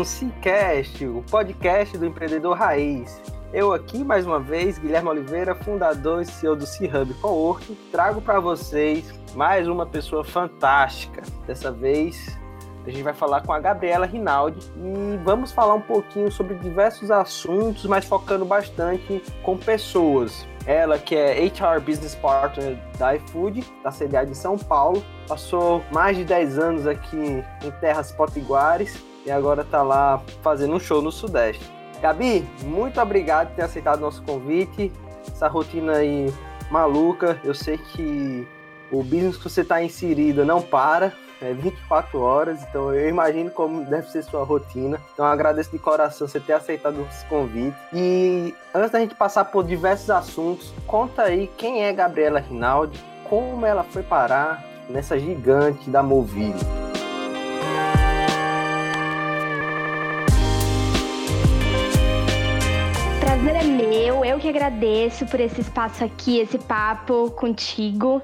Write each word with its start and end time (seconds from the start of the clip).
Um 0.00 0.04
Cicast, 0.04 1.04
o 1.04 1.22
podcast 1.30 1.98
do 1.98 2.06
empreendedor 2.06 2.56
raiz. 2.56 3.20
Eu 3.52 3.70
aqui, 3.74 4.02
mais 4.02 4.24
uma 4.24 4.40
vez, 4.40 4.78
Guilherme 4.78 5.10
Oliveira, 5.10 5.54
fundador 5.54 6.22
e 6.22 6.24
CEO 6.24 6.56
do 6.56 6.64
C-Hub 6.64 7.12
Coworking, 7.20 7.76
trago 7.92 8.22
para 8.22 8.40
vocês 8.40 9.12
mais 9.34 9.68
uma 9.68 9.84
pessoa 9.84 10.24
fantástica. 10.24 11.20
Dessa 11.46 11.70
vez, 11.70 12.38
a 12.86 12.90
gente 12.90 13.02
vai 13.02 13.12
falar 13.12 13.42
com 13.42 13.52
a 13.52 13.60
Gabriela 13.60 14.06
Rinaldi 14.06 14.72
e 14.74 15.18
vamos 15.22 15.52
falar 15.52 15.74
um 15.74 15.82
pouquinho 15.82 16.32
sobre 16.32 16.54
diversos 16.54 17.10
assuntos, 17.10 17.84
mas 17.84 18.06
focando 18.06 18.46
bastante 18.46 19.22
com 19.42 19.58
pessoas. 19.58 20.48
Ela 20.64 20.98
que 20.98 21.14
é 21.14 21.44
HR 21.44 21.78
Business 21.84 22.14
Partner 22.14 22.78
da 22.98 23.16
iFood, 23.16 23.66
da 23.84 23.90
sediada 23.90 24.30
em 24.30 24.34
São 24.34 24.56
Paulo, 24.56 25.04
passou 25.28 25.84
mais 25.92 26.16
de 26.16 26.24
10 26.24 26.58
anos 26.58 26.86
aqui 26.86 27.44
em 27.62 27.70
terras 27.82 28.10
potiguares 28.12 29.09
e 29.30 29.32
agora 29.32 29.62
está 29.62 29.80
lá 29.80 30.20
fazendo 30.42 30.74
um 30.74 30.80
show 30.80 31.00
no 31.00 31.12
Sudeste. 31.12 31.64
Gabi, 32.02 32.44
muito 32.64 33.00
obrigado 33.00 33.48
por 33.48 33.56
ter 33.56 33.62
aceitado 33.62 34.00
nosso 34.00 34.20
convite. 34.24 34.92
Essa 35.28 35.46
rotina 35.46 35.92
aí 35.92 36.34
maluca, 36.68 37.40
eu 37.44 37.54
sei 37.54 37.78
que 37.78 38.46
o 38.90 39.04
business 39.04 39.36
que 39.36 39.44
você 39.44 39.60
está 39.60 39.80
inserido 39.80 40.44
não 40.44 40.60
para, 40.60 41.12
é 41.40 41.52
24 41.52 42.20
horas, 42.20 42.60
então 42.64 42.92
eu 42.92 43.08
imagino 43.08 43.50
como 43.52 43.84
deve 43.84 44.10
ser 44.10 44.24
sua 44.24 44.42
rotina. 44.42 45.00
Então 45.14 45.24
eu 45.24 45.30
agradeço 45.30 45.70
de 45.70 45.78
coração 45.78 46.26
você 46.26 46.40
ter 46.40 46.54
aceitado 46.54 47.00
esse 47.08 47.24
convite. 47.26 47.76
E 47.92 48.52
antes 48.74 48.90
da 48.90 48.98
gente 48.98 49.14
passar 49.14 49.44
por 49.44 49.62
diversos 49.62 50.10
assuntos, 50.10 50.74
conta 50.88 51.22
aí 51.22 51.48
quem 51.56 51.84
é 51.84 51.92
Gabriela 51.92 52.40
Rinaldi, 52.40 53.00
como 53.28 53.64
ela 53.64 53.84
foi 53.84 54.02
parar 54.02 54.64
nessa 54.88 55.16
gigante 55.16 55.88
da 55.88 56.02
Movile. 56.02 56.89
Prazer 63.40 63.56
é 63.56 63.64
meu, 63.64 64.22
eu 64.22 64.38
que 64.38 64.48
agradeço 64.48 65.24
por 65.24 65.40
esse 65.40 65.62
espaço 65.62 66.04
aqui, 66.04 66.38
esse 66.38 66.58
papo 66.58 67.30
contigo. 67.30 68.20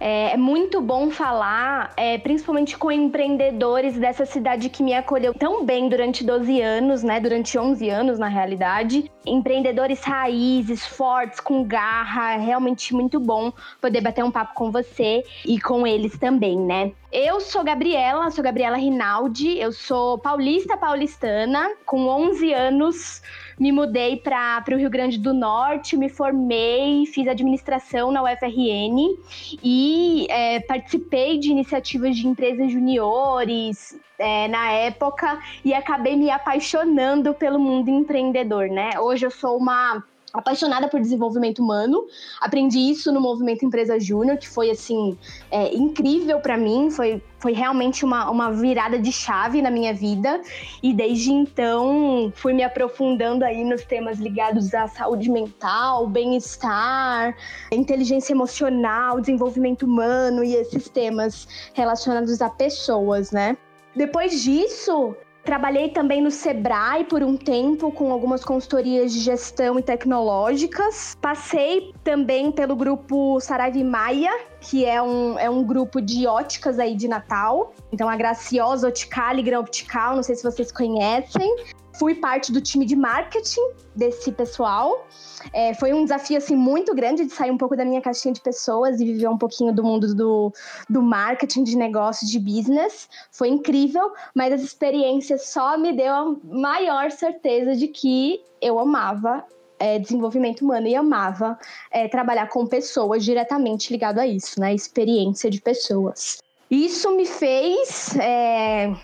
É, 0.00 0.32
é 0.32 0.36
muito 0.38 0.80
bom 0.80 1.10
falar, 1.10 1.92
é, 1.94 2.16
principalmente 2.16 2.78
com 2.78 2.90
empreendedores 2.90 3.98
dessa 3.98 4.24
cidade 4.24 4.70
que 4.70 4.82
me 4.82 4.94
acolheu 4.94 5.34
tão 5.34 5.66
bem 5.66 5.90
durante 5.90 6.24
12 6.24 6.58
anos, 6.62 7.02
né? 7.02 7.20
Durante 7.20 7.58
11 7.58 7.90
anos, 7.90 8.18
na 8.18 8.26
realidade. 8.26 9.10
Empreendedores 9.26 10.02
raízes, 10.02 10.86
fortes, 10.86 11.38
com 11.38 11.62
garra. 11.62 12.36
Realmente 12.36 12.94
muito 12.94 13.20
bom 13.20 13.52
poder 13.78 14.00
bater 14.00 14.24
um 14.24 14.30
papo 14.30 14.54
com 14.54 14.70
você 14.70 15.22
e 15.44 15.60
com 15.60 15.86
eles 15.86 16.18
também, 16.18 16.58
né? 16.58 16.92
Eu 17.12 17.38
sou 17.40 17.62
Gabriela, 17.62 18.30
sou 18.30 18.42
Gabriela 18.42 18.78
Rinaldi, 18.78 19.58
eu 19.58 19.72
sou 19.72 20.16
paulista 20.16 20.76
paulistana, 20.76 21.68
com 21.84 22.06
11 22.06 22.54
anos 22.54 23.20
me 23.60 23.70
mudei 23.70 24.16
para 24.16 24.64
o 24.72 24.76
Rio 24.76 24.88
Grande 24.88 25.18
do 25.18 25.34
Norte, 25.34 25.94
me 25.94 26.08
formei, 26.08 27.04
fiz 27.04 27.28
administração 27.28 28.10
na 28.10 28.22
UFRN 28.22 29.18
e 29.62 29.89
é, 30.28 30.60
participei 30.60 31.38
de 31.38 31.50
iniciativas 31.50 32.16
de 32.16 32.26
empresas 32.26 32.70
juniores 32.70 33.98
é, 34.18 34.48
na 34.48 34.70
época 34.72 35.38
e 35.64 35.72
acabei 35.72 36.16
me 36.16 36.30
apaixonando 36.30 37.34
pelo 37.34 37.58
mundo 37.58 37.88
empreendedor, 37.88 38.68
né? 38.68 38.98
Hoje 39.00 39.26
eu 39.26 39.30
sou 39.30 39.56
uma 39.56 40.02
apaixonada 40.32 40.88
por 40.88 41.00
desenvolvimento 41.00 41.60
humano. 41.62 42.06
Aprendi 42.40 42.78
isso 42.78 43.12
no 43.12 43.20
movimento 43.20 43.64
Empresa 43.64 43.98
Júnior, 43.98 44.38
que 44.38 44.48
foi 44.48 44.70
assim 44.70 45.16
é, 45.50 45.74
incrível 45.74 46.40
para 46.40 46.56
mim. 46.56 46.90
Foi, 46.90 47.22
foi 47.38 47.52
realmente 47.52 48.04
uma, 48.04 48.30
uma 48.30 48.52
virada 48.52 48.98
de 48.98 49.12
chave 49.12 49.60
na 49.60 49.70
minha 49.70 49.92
vida. 49.92 50.40
E 50.82 50.92
desde 50.92 51.32
então 51.32 52.32
fui 52.34 52.52
me 52.52 52.62
aprofundando 52.62 53.44
aí 53.44 53.64
nos 53.64 53.84
temas 53.84 54.18
ligados 54.18 54.72
à 54.74 54.86
saúde 54.88 55.30
mental, 55.30 56.06
bem-estar, 56.06 57.36
inteligência 57.72 58.32
emocional, 58.32 59.20
desenvolvimento 59.20 59.84
humano 59.84 60.44
e 60.44 60.54
esses 60.54 60.88
temas 60.88 61.48
relacionados 61.74 62.40
a 62.40 62.48
pessoas, 62.48 63.30
né? 63.30 63.56
Depois 63.94 64.42
disso, 64.42 65.14
Trabalhei 65.44 65.88
também 65.88 66.20
no 66.20 66.30
Sebrae 66.30 67.04
por 67.04 67.22
um 67.22 67.36
tempo 67.36 67.90
com 67.90 68.12
algumas 68.12 68.44
consultorias 68.44 69.12
de 69.12 69.20
gestão 69.20 69.78
e 69.78 69.82
tecnológicas. 69.82 71.16
Passei 71.20 71.94
também 72.04 72.52
pelo 72.52 72.76
grupo 72.76 73.40
Saraiva 73.40 73.82
Maia, 73.82 74.30
que 74.60 74.84
é 74.84 75.00
um, 75.00 75.38
é 75.38 75.48
um 75.48 75.64
grupo 75.64 76.00
de 76.00 76.26
óticas 76.26 76.78
aí 76.78 76.94
de 76.94 77.08
Natal. 77.08 77.72
Então, 77.90 78.08
a 78.08 78.16
Graciosa 78.16 78.88
Optical 78.88 79.38
e 79.38 79.42
Gran 79.42 79.60
Optical, 79.60 80.14
não 80.14 80.22
sei 80.22 80.34
se 80.34 80.42
vocês 80.42 80.70
conhecem 80.70 81.56
fui 82.00 82.14
parte 82.14 82.50
do 82.50 82.62
time 82.62 82.86
de 82.86 82.96
marketing 82.96 83.60
desse 83.94 84.32
pessoal. 84.32 85.06
É, 85.52 85.74
foi 85.74 85.92
um 85.92 86.02
desafio 86.02 86.38
assim 86.38 86.56
muito 86.56 86.94
grande 86.94 87.26
de 87.26 87.32
sair 87.32 87.50
um 87.50 87.58
pouco 87.58 87.76
da 87.76 87.84
minha 87.84 88.00
caixinha 88.00 88.32
de 88.32 88.40
pessoas 88.40 88.98
e 89.02 89.04
viver 89.04 89.28
um 89.28 89.36
pouquinho 89.36 89.70
do 89.70 89.84
mundo 89.84 90.14
do, 90.14 90.50
do 90.88 91.02
marketing, 91.02 91.62
de 91.62 91.76
negócio, 91.76 92.26
de 92.26 92.38
business. 92.38 93.06
Foi 93.30 93.48
incrível, 93.48 94.12
mas 94.34 94.50
as 94.50 94.62
experiências 94.62 95.48
só 95.48 95.76
me 95.76 95.92
deu 95.92 96.10
a 96.10 96.34
maior 96.42 97.10
certeza 97.10 97.76
de 97.76 97.86
que 97.86 98.42
eu 98.62 98.78
amava 98.78 99.44
é, 99.78 99.98
desenvolvimento 99.98 100.62
humano 100.62 100.86
e 100.88 100.94
amava 100.94 101.58
é, 101.90 102.08
trabalhar 102.08 102.48
com 102.48 102.66
pessoas 102.66 103.22
diretamente 103.22 103.92
ligado 103.92 104.20
a 104.20 104.26
isso, 104.26 104.58
né? 104.58 104.74
Experiência 104.74 105.50
de 105.50 105.60
pessoas. 105.60 106.38
Isso 106.70 107.14
me 107.14 107.26
fez 107.26 108.16
é, 108.16 108.94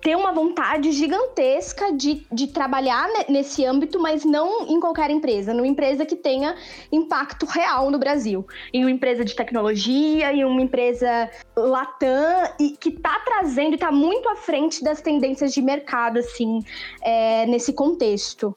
ter 0.00 0.16
uma 0.16 0.32
vontade 0.32 0.92
gigantesca 0.92 1.92
de, 1.92 2.26
de 2.32 2.48
trabalhar 2.48 3.08
nesse 3.28 3.64
âmbito, 3.64 4.00
mas 4.00 4.24
não 4.24 4.66
em 4.66 4.78
qualquer 4.80 5.10
empresa, 5.10 5.54
numa 5.54 5.66
empresa 5.66 6.04
que 6.04 6.16
tenha 6.16 6.54
impacto 6.92 7.46
real 7.46 7.90
no 7.90 7.98
Brasil. 7.98 8.46
Em 8.72 8.84
uma 8.84 8.90
empresa 8.90 9.24
de 9.24 9.34
tecnologia, 9.34 10.32
em 10.32 10.44
uma 10.44 10.60
empresa 10.60 11.30
latam, 11.56 12.50
e 12.60 12.70
que 12.70 12.90
está 12.90 13.18
trazendo 13.24 13.72
e 13.72 13.74
está 13.74 13.90
muito 13.90 14.28
à 14.28 14.36
frente 14.36 14.82
das 14.82 15.00
tendências 15.00 15.52
de 15.52 15.62
mercado, 15.62 16.18
assim, 16.18 16.60
é, 17.02 17.46
nesse 17.46 17.72
contexto. 17.72 18.56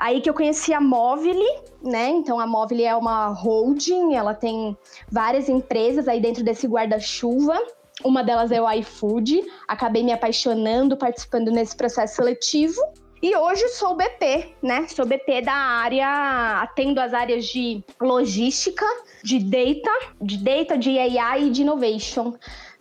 Aí 0.00 0.22
que 0.22 0.30
eu 0.30 0.34
conheci 0.34 0.72
a 0.72 0.80
Móvile, 0.80 1.44
né? 1.82 2.08
Então 2.08 2.40
a 2.40 2.46
Móvile 2.46 2.84
é 2.84 2.96
uma 2.96 3.28
holding, 3.28 4.14
ela 4.14 4.32
tem 4.32 4.74
várias 5.10 5.46
empresas 5.46 6.08
aí 6.08 6.18
dentro 6.18 6.42
desse 6.42 6.66
guarda-chuva. 6.66 7.60
Uma 8.04 8.22
delas 8.22 8.50
é 8.50 8.60
o 8.60 8.70
iFood. 8.70 9.42
Acabei 9.68 10.02
me 10.02 10.12
apaixonando, 10.12 10.96
participando 10.96 11.50
nesse 11.50 11.76
processo 11.76 12.16
seletivo. 12.16 12.80
E 13.22 13.36
hoje 13.36 13.68
sou 13.68 13.94
BP, 13.94 14.54
né? 14.62 14.86
Sou 14.88 15.04
BP 15.04 15.42
da 15.42 15.52
área, 15.52 16.62
atendo 16.62 16.98
as 17.00 17.12
áreas 17.12 17.44
de 17.44 17.84
logística, 18.00 18.86
de 19.22 19.38
data, 19.38 19.90
de 20.22 20.38
data, 20.38 20.78
de 20.78 20.98
AI 20.98 21.48
e 21.48 21.50
de 21.50 21.60
innovation 21.60 22.32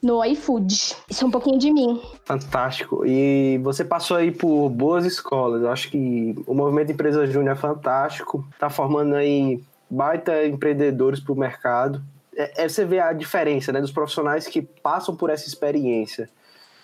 no 0.01 0.23
iFood. 0.23 0.95
Isso 1.09 1.25
é 1.25 1.27
um 1.27 1.31
pouquinho 1.31 1.59
de 1.59 1.73
mim. 1.73 2.01
Fantástico. 2.23 3.05
E 3.05 3.59
você 3.61 3.83
passou 3.83 4.15
aí 4.15 4.31
por 4.31 4.69
boas 4.69 5.05
escolas. 5.05 5.61
Eu 5.61 5.69
acho 5.69 5.91
que 5.91 6.33
o 6.47 6.53
movimento 6.53 6.91
Empresa 6.91 7.27
Júnior 7.27 7.57
é 7.57 7.59
fantástico. 7.59 8.47
Tá 8.57 8.69
formando 8.69 9.15
aí 9.15 9.61
baita 9.89 10.45
empreendedores 10.45 11.19
para 11.19 11.33
o 11.33 11.37
mercado. 11.37 12.01
É, 12.39 12.63
é, 12.63 12.69
você 12.69 12.85
vê 12.85 13.01
a 13.01 13.11
diferença 13.11 13.73
né, 13.73 13.81
dos 13.81 13.91
profissionais 13.91 14.47
que 14.47 14.61
passam 14.61 15.13
por 15.13 15.29
essa 15.29 15.45
experiência. 15.45 16.29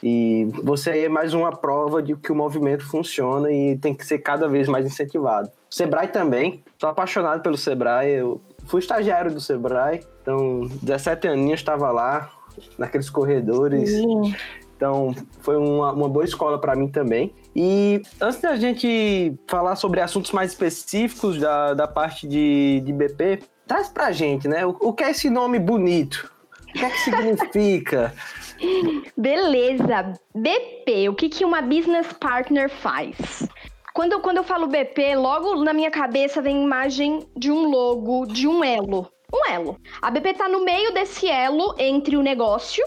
E 0.04 0.50
você 0.62 0.92
aí 0.92 1.06
é 1.06 1.10
mais 1.10 1.34
uma 1.34 1.56
prova 1.56 2.04
de 2.04 2.14
que 2.18 2.30
o 2.30 2.36
movimento 2.36 2.86
funciona 2.86 3.50
e 3.50 3.78
tem 3.78 3.94
que 3.94 4.06
ser 4.06 4.20
cada 4.20 4.50
vez 4.50 4.68
mais 4.68 4.86
incentivado. 4.86 5.50
Sebrae 5.70 6.10
também. 6.10 6.62
Sou 6.78 6.90
apaixonado 6.90 7.42
pelo 7.42 7.58
Sebrae. 7.58 8.12
Eu 8.12 8.42
fui 8.66 8.82
estagiário 8.82 9.34
do 9.34 9.40
Sebrae. 9.40 10.02
Então, 10.22 10.68
17 10.84 11.30
aninhos 11.30 11.62
estava 11.62 11.90
lá, 11.90 12.30
naqueles 12.78 13.10
corredores. 13.10 13.90
Sim. 13.92 14.36
Então, 14.76 15.16
foi 15.40 15.56
uma, 15.56 15.94
uma 15.94 16.10
boa 16.10 16.26
escola 16.26 16.60
para 16.60 16.76
mim 16.76 16.90
também. 16.90 17.34
E 17.56 18.02
antes 18.20 18.42
da 18.42 18.58
gente 18.58 19.34
falar 19.48 19.78
sobre 19.78 20.02
assuntos 20.02 20.34
mais 20.34 20.52
específicos 20.52 21.40
da, 21.40 21.74
da 21.74 21.88
parte 21.88 22.28
de, 22.28 22.82
de 22.86 22.92
BP, 22.92 23.40
traz 23.68 23.90
pra 23.90 24.12
gente, 24.12 24.48
né? 24.48 24.66
O, 24.66 24.76
o 24.80 24.94
que 24.94 25.04
é 25.04 25.12
esse 25.12 25.30
nome 25.30 25.60
bonito? 25.60 26.32
O 26.70 26.74
que 26.74 26.86
é 26.86 26.90
que 26.90 27.00
significa? 27.00 28.14
Beleza. 29.18 30.14
BP, 30.34 31.10
o 31.10 31.16
que, 31.16 31.30
que 31.30 31.46
uma 31.46 31.62
business 31.62 32.12
partner 32.14 32.70
faz? 32.70 33.48
Quando, 33.94 34.20
quando 34.20 34.38
eu 34.38 34.44
falo 34.44 34.68
BP, 34.68 35.16
logo 35.16 35.56
na 35.64 35.74
minha 35.74 35.90
cabeça 35.90 36.42
vem 36.42 36.58
a 36.58 36.64
imagem 36.64 37.26
de 37.36 37.50
um 37.50 37.70
logo, 37.70 38.26
de 38.26 38.48
um 38.48 38.64
elo. 38.64 39.10
Um 39.34 39.50
elo. 39.50 39.80
A 40.02 40.12
BP 40.12 40.32
está 40.32 40.50
no 40.50 40.64
meio 40.64 40.94
desse 40.94 41.30
elo 41.30 41.76
entre 41.78 42.18
o 42.18 42.22
negócio, 42.22 42.86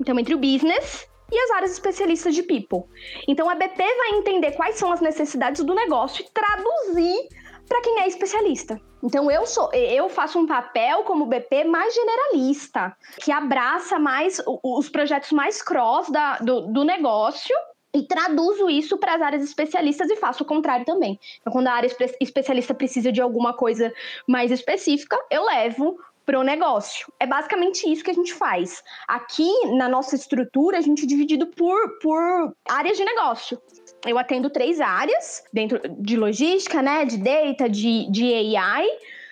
então 0.00 0.18
entre 0.18 0.34
o 0.34 0.38
business 0.38 1.08
e 1.32 1.38
as 1.38 1.50
áreas 1.50 1.72
especialistas 1.72 2.34
de 2.34 2.42
people. 2.42 2.84
Então 3.26 3.50
a 3.50 3.54
BP 3.54 3.82
vai 3.82 4.10
entender 4.18 4.52
quais 4.52 4.76
são 4.76 4.92
as 4.92 5.00
necessidades 5.00 5.64
do 5.64 5.74
negócio 5.74 6.24
e 6.24 6.30
traduzir 6.32 7.28
para 7.70 7.80
quem 7.82 8.00
é 8.00 8.08
especialista. 8.08 8.80
Então 9.00 9.30
eu 9.30 9.46
sou, 9.46 9.72
eu 9.72 10.08
faço 10.08 10.40
um 10.40 10.46
papel 10.46 11.04
como 11.04 11.24
BP 11.24 11.62
mais 11.64 11.94
generalista, 11.94 12.94
que 13.22 13.30
abraça 13.30 13.96
mais 13.96 14.42
os 14.62 14.88
projetos 14.88 15.30
mais 15.30 15.62
cross 15.62 16.10
da, 16.10 16.38
do, 16.38 16.62
do 16.62 16.84
negócio 16.84 17.54
e 17.94 18.02
traduzo 18.02 18.68
isso 18.68 18.98
para 18.98 19.14
as 19.14 19.22
áreas 19.22 19.44
especialistas 19.44 20.10
e 20.10 20.16
faço 20.16 20.42
o 20.42 20.46
contrário 20.46 20.84
também. 20.84 21.18
Então, 21.40 21.52
quando 21.52 21.68
a 21.68 21.72
área 21.72 21.88
especialista 22.20 22.74
precisa 22.74 23.12
de 23.12 23.20
alguma 23.20 23.54
coisa 23.54 23.92
mais 24.26 24.50
específica, 24.50 25.16
eu 25.30 25.44
levo 25.44 25.96
para 26.26 26.38
o 26.38 26.44
negócio. 26.44 27.12
É 27.18 27.26
basicamente 27.26 27.90
isso 27.90 28.04
que 28.04 28.10
a 28.10 28.14
gente 28.14 28.32
faz. 28.34 28.82
Aqui 29.08 29.50
na 29.76 29.88
nossa 29.88 30.14
estrutura, 30.14 30.78
a 30.78 30.80
gente 30.80 31.04
é 31.04 31.06
dividido 31.06 31.46
por, 31.48 31.98
por 31.98 32.54
áreas 32.68 32.96
de 32.96 33.04
negócio. 33.04 33.60
Eu 34.06 34.18
atendo 34.18 34.48
três 34.50 34.80
áreas 34.80 35.44
dentro 35.52 35.80
de 35.98 36.16
logística, 36.16 36.80
né, 36.82 37.04
de 37.04 37.18
data, 37.18 37.68
de, 37.68 38.10
de 38.10 38.56
AI 38.56 38.86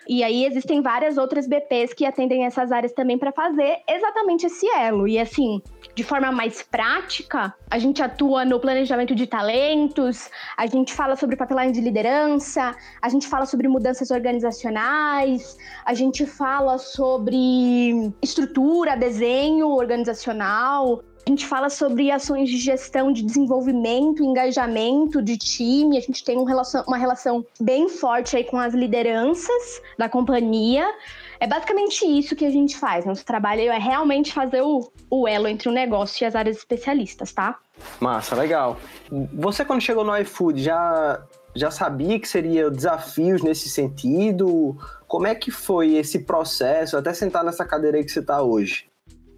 e 0.09 0.25
aí 0.25 0.47
existem 0.47 0.81
várias 0.81 1.19
outras 1.19 1.47
BPs 1.47 1.93
que 1.93 2.07
atendem 2.07 2.47
essas 2.47 2.73
áreas 2.73 2.93
também 2.93 3.19
para 3.19 3.31
fazer 3.31 3.81
exatamente 3.87 4.47
esse 4.47 4.67
elo. 4.71 5.07
E 5.07 5.19
assim, 5.19 5.61
de 5.95 6.03
forma 6.03 6.33
mais 6.33 6.63
prática, 6.63 7.55
a 7.71 7.79
gente 7.79 8.03
atua 8.03 8.43
no 8.43 8.59
planejamento 8.59 9.15
de 9.15 9.27
talentos, 9.27 10.31
a 10.57 10.65
gente 10.65 10.95
fala 10.95 11.15
sobre 11.15 11.37
pipeline 11.37 11.73
de 11.73 11.83
liderança, 11.83 12.75
a 13.03 13.09
gente 13.11 13.29
fala 13.29 13.45
sobre 13.45 13.69
mudanças 13.69 14.11
organizacionais, 14.11 15.59
a 15.85 15.93
gente 15.93 16.25
fala 16.25 16.79
sobre 16.79 18.11
estrutura, 18.23 18.97
desenho 18.97 19.69
organizacional, 19.69 21.03
a 21.29 21.31
gente 21.31 21.47
fala 21.47 21.69
sobre 21.69 22.11
ações 22.11 22.49
de 22.49 22.57
gestão, 22.57 23.13
de 23.13 23.23
desenvolvimento, 23.23 24.25
engajamento 24.25 25.21
de 25.21 25.37
time. 25.37 25.99
A 25.99 26.01
gente 26.01 26.25
tem 26.25 26.39
um 26.39 26.45
relação, 26.45 26.83
uma 26.89 26.97
relação 26.97 27.45
bem 27.61 27.87
forte 27.87 28.35
aí 28.35 28.45
com 28.45 28.59
as 28.59 28.73
lideranças 28.73 29.83
da 29.99 30.09
companhia. 30.09 30.91
É 31.39 31.47
basicamente 31.47 32.07
isso 32.07 32.35
que 32.35 32.47
a 32.47 32.51
gente 32.51 32.79
faz. 32.79 33.05
Nosso 33.05 33.27
trabalho 33.27 33.61
é 33.71 33.79
realmente 33.79 34.33
fazer 34.33 34.63
o, 34.63 34.91
o 35.11 35.29
elo 35.29 35.47
entre 35.47 35.69
o 35.69 35.73
negócio 35.73 36.25
e 36.25 36.27
as 36.27 36.35
áreas 36.35 36.57
especialistas, 36.57 37.31
tá? 37.31 37.59
Massa, 38.01 38.35
legal. 38.35 38.79
Você, 39.35 39.67
quando 39.67 39.83
chegou 39.83 40.05
no 40.05 40.17
iFood, 40.17 40.63
já, 40.63 41.23
já 41.55 41.71
sabia 41.71 42.19
que 42.19 42.27
seria 42.27 42.71
desafios 42.71 43.43
nesse 43.43 43.69
sentido? 43.69 44.79
Como 45.07 45.27
é 45.27 45.35
que 45.35 45.51
foi 45.51 45.97
esse 45.97 46.21
processo 46.21 46.97
até 46.97 47.13
sentar 47.13 47.45
nessa 47.45 47.67
cadeira 47.67 48.03
que 48.03 48.09
você 48.09 48.21
está 48.21 48.41
hoje? 48.41 48.89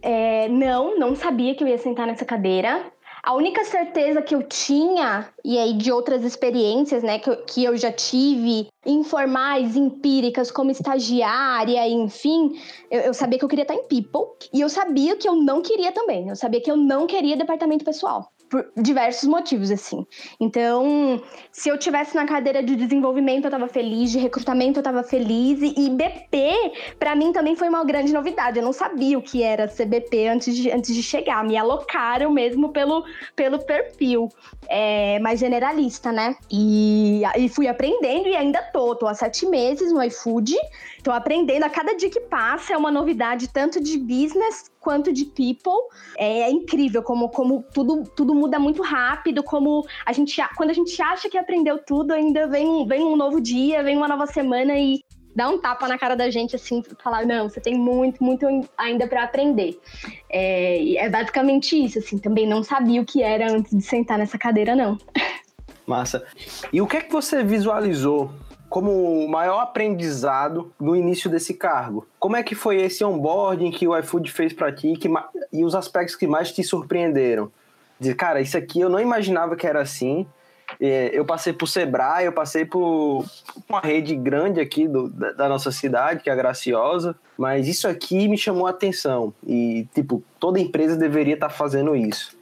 É, 0.03 0.49
não, 0.49 0.99
não 0.99 1.15
sabia 1.15 1.55
que 1.55 1.63
eu 1.63 1.69
ia 1.69 1.79
sentar 1.79 2.07
nessa 2.07 2.25
cadeira. 2.25 2.91
A 3.23 3.35
única 3.35 3.63
certeza 3.65 4.23
que 4.23 4.35
eu 4.35 4.43
tinha, 4.43 5.29
e 5.45 5.59
aí 5.59 5.75
de 5.75 5.93
outras 5.93 6.25
experiências, 6.25 7.03
né, 7.03 7.19
que 7.19 7.29
eu, 7.29 7.37
que 7.45 7.63
eu 7.63 7.77
já 7.77 7.93
tive, 7.93 8.69
informais, 8.87 9.77
empíricas, 9.77 10.51
como 10.51 10.71
estagiária, 10.71 11.87
enfim, 11.87 12.59
eu, 12.91 13.01
eu, 13.01 13.15
sabia 13.15 13.39
que 13.39 13.45
eu 13.45 13.49
queria 13.49 13.65
estar 13.65 13.75
em 13.75 13.87
People, 13.87 14.37
e 14.55 14.63
eu 14.63 14.71
sabia 14.71 15.17
que 15.17 15.29
eu 15.29 15.35
não 15.35 15.61
queria 15.61 15.93
também. 15.93 16.29
Eu 16.29 16.37
sabia 16.37 16.63
que 16.63 16.71
eu 16.71 16.79
não 16.79 17.07
queria 17.07 17.37
departamento 17.37 17.85
pessoal 17.85 18.33
por 18.51 18.67
diversos 18.77 19.29
motivos, 19.29 19.71
assim. 19.71 20.05
Então, 20.41 21.23
se 21.53 21.69
eu 21.69 21.79
tivesse 21.79 22.17
na 22.17 22.27
cadeira 22.27 22.63
de 22.63 22.75
desenvolvimento, 22.75 23.45
eu 23.45 23.51
tava 23.51 23.69
feliz, 23.69 24.11
de 24.11 24.19
recrutamento, 24.19 24.81
eu 24.81 24.83
tava 24.83 25.05
feliz. 25.05 25.61
E, 25.63 25.89
BP, 25.89 26.97
para 26.99 27.15
mim, 27.15 27.33
também 27.33 27.55
foi 27.55 27.69
uma 27.69 27.85
grande 27.85 28.13
novidade. 28.13 28.59
Eu 28.59 28.65
não 28.65 28.73
sabia 28.73 29.17
o 29.17 29.23
que 29.23 29.43
era 29.43 29.69
CBP 29.69 30.27
antes 30.27 30.57
de, 30.57 30.71
antes 30.71 30.93
de 30.93 31.03
chegar. 31.03 31.45
Me 31.45 31.57
alocaram 31.57 32.33
mesmo 32.33 32.71
pelo, 32.71 33.05
pelo 33.37 33.61
perfil 33.61 34.29
é, 34.69 35.21
mais 35.21 35.39
generalista, 35.39 36.11
né? 36.11 36.35
E, 36.51 37.23
e 37.39 37.49
fui 37.49 37.69
aprendendo 37.69 38.27
e 38.29 38.37
ainda 38.37 38.61
tô. 38.73 38.97
Tô 38.97 39.07
há 39.07 39.15
sete 39.15 39.47
meses 39.47 39.93
no 39.93 40.03
iFood. 40.03 40.57
Tô 41.03 41.11
aprendendo. 41.11 41.65
A 41.65 41.71
cada 41.71 41.95
dia 41.97 42.11
que 42.11 42.21
passa 42.21 42.75
é 42.75 42.77
uma 42.77 42.91
novidade, 42.91 43.49
tanto 43.49 43.81
de 43.81 43.99
business 43.99 44.71
quanto 44.81 45.13
de 45.13 45.25
people. 45.25 45.73
É, 46.17 46.41
é, 46.41 46.51
incrível 46.51 47.03
como, 47.03 47.29
como 47.29 47.65
tudo, 47.73 48.05
tudo 48.15 48.35
muda 48.35 48.59
muito 48.59 48.83
rápido, 48.83 49.43
como 49.43 49.87
a 50.05 50.13
gente, 50.13 50.41
quando 50.57 50.71
a 50.71 50.75
gente 50.75 51.01
acha 51.01 51.29
que 51.29 51.39
aprendeu 51.39 51.79
tudo, 51.79 52.13
ainda 52.13 52.47
vem, 52.47 52.87
vem 52.87 53.05
um 53.05 53.17
novo 53.17 53.41
dia, 53.41 53.83
vem 53.83 53.97
uma 53.97 54.09
nova 54.09 54.27
semana 54.27 54.79
e 54.79 55.03
dá 55.35 55.49
um 55.49 55.59
tapa 55.59 55.87
na 55.89 55.99
cara 55.99 56.17
da 56.17 56.29
gente, 56.29 56.57
assim, 56.57 56.83
falar, 57.03 57.25
não, 57.25 57.49
você 57.49 57.61
tem 57.61 57.75
muito, 57.75 58.23
muito 58.23 58.47
ainda 58.77 59.07
para 59.07 59.25
aprender. 59.25 59.79
É, 60.29 60.97
é 60.97 61.09
basicamente 61.09 61.83
isso, 61.83 61.99
assim, 61.99 62.19
também 62.19 62.47
não 62.47 62.63
sabia 62.63 63.01
o 63.01 63.05
que 63.05 63.23
era 63.23 63.51
antes 63.51 63.77
de 63.77 63.83
sentar 63.83 64.19
nessa 64.19 64.37
cadeira, 64.37 64.75
não. 64.75 64.99
Massa. 65.87 66.25
E 66.73 66.81
o 66.81 66.87
que 66.87 66.99
é 66.99 67.01
que 67.01 67.11
você 67.11 67.43
visualizou 67.43 68.31
como 68.71 69.25
o 69.25 69.29
maior 69.29 69.59
aprendizado 69.59 70.73
no 70.81 70.95
início 70.95 71.29
desse 71.29 71.53
cargo. 71.53 72.07
Como 72.21 72.37
é 72.37 72.43
que 72.43 72.55
foi 72.55 72.81
esse 72.81 73.05
onboarding 73.05 73.73
que 73.73 73.87
o 73.87 73.99
iFood 73.99 74.31
fez 74.31 74.53
para 74.53 74.73
ti 74.73 74.93
que, 74.93 75.11
e 75.53 75.65
os 75.65 75.75
aspectos 75.75 76.15
que 76.15 76.27
mais 76.27 76.53
te 76.53 76.63
surpreenderam? 76.63 77.51
Dizer, 77.99 78.15
cara, 78.15 78.41
isso 78.41 78.57
aqui 78.57 78.81
eu 78.81 78.89
não 78.89 79.01
imaginava 79.01 79.57
que 79.57 79.67
era 79.67 79.83
assim. 79.83 80.25
É, 80.81 81.11
eu 81.13 81.25
passei 81.25 81.53
por 81.53 81.67
Sebrae, 81.67 82.25
eu 82.25 82.33
passei 82.33 82.65
por 82.65 83.25
uma 83.69 83.81
rede 83.81 84.15
grande 84.15 84.61
aqui 84.61 84.87
do, 84.87 85.09
da 85.09 85.49
nossa 85.49 85.73
cidade, 85.73 86.23
que 86.23 86.31
é 86.31 86.33
a 86.33 86.37
Graciosa, 86.37 87.17
mas 87.37 87.67
isso 87.67 87.89
aqui 87.89 88.29
me 88.29 88.39
chamou 88.39 88.69
a 88.69 88.71
atenção. 88.71 89.35
E, 89.45 89.89
tipo, 89.93 90.23
toda 90.39 90.61
empresa 90.61 90.97
deveria 90.97 91.35
estar 91.35 91.49
tá 91.49 91.53
fazendo 91.53 91.97
isso. 91.97 92.39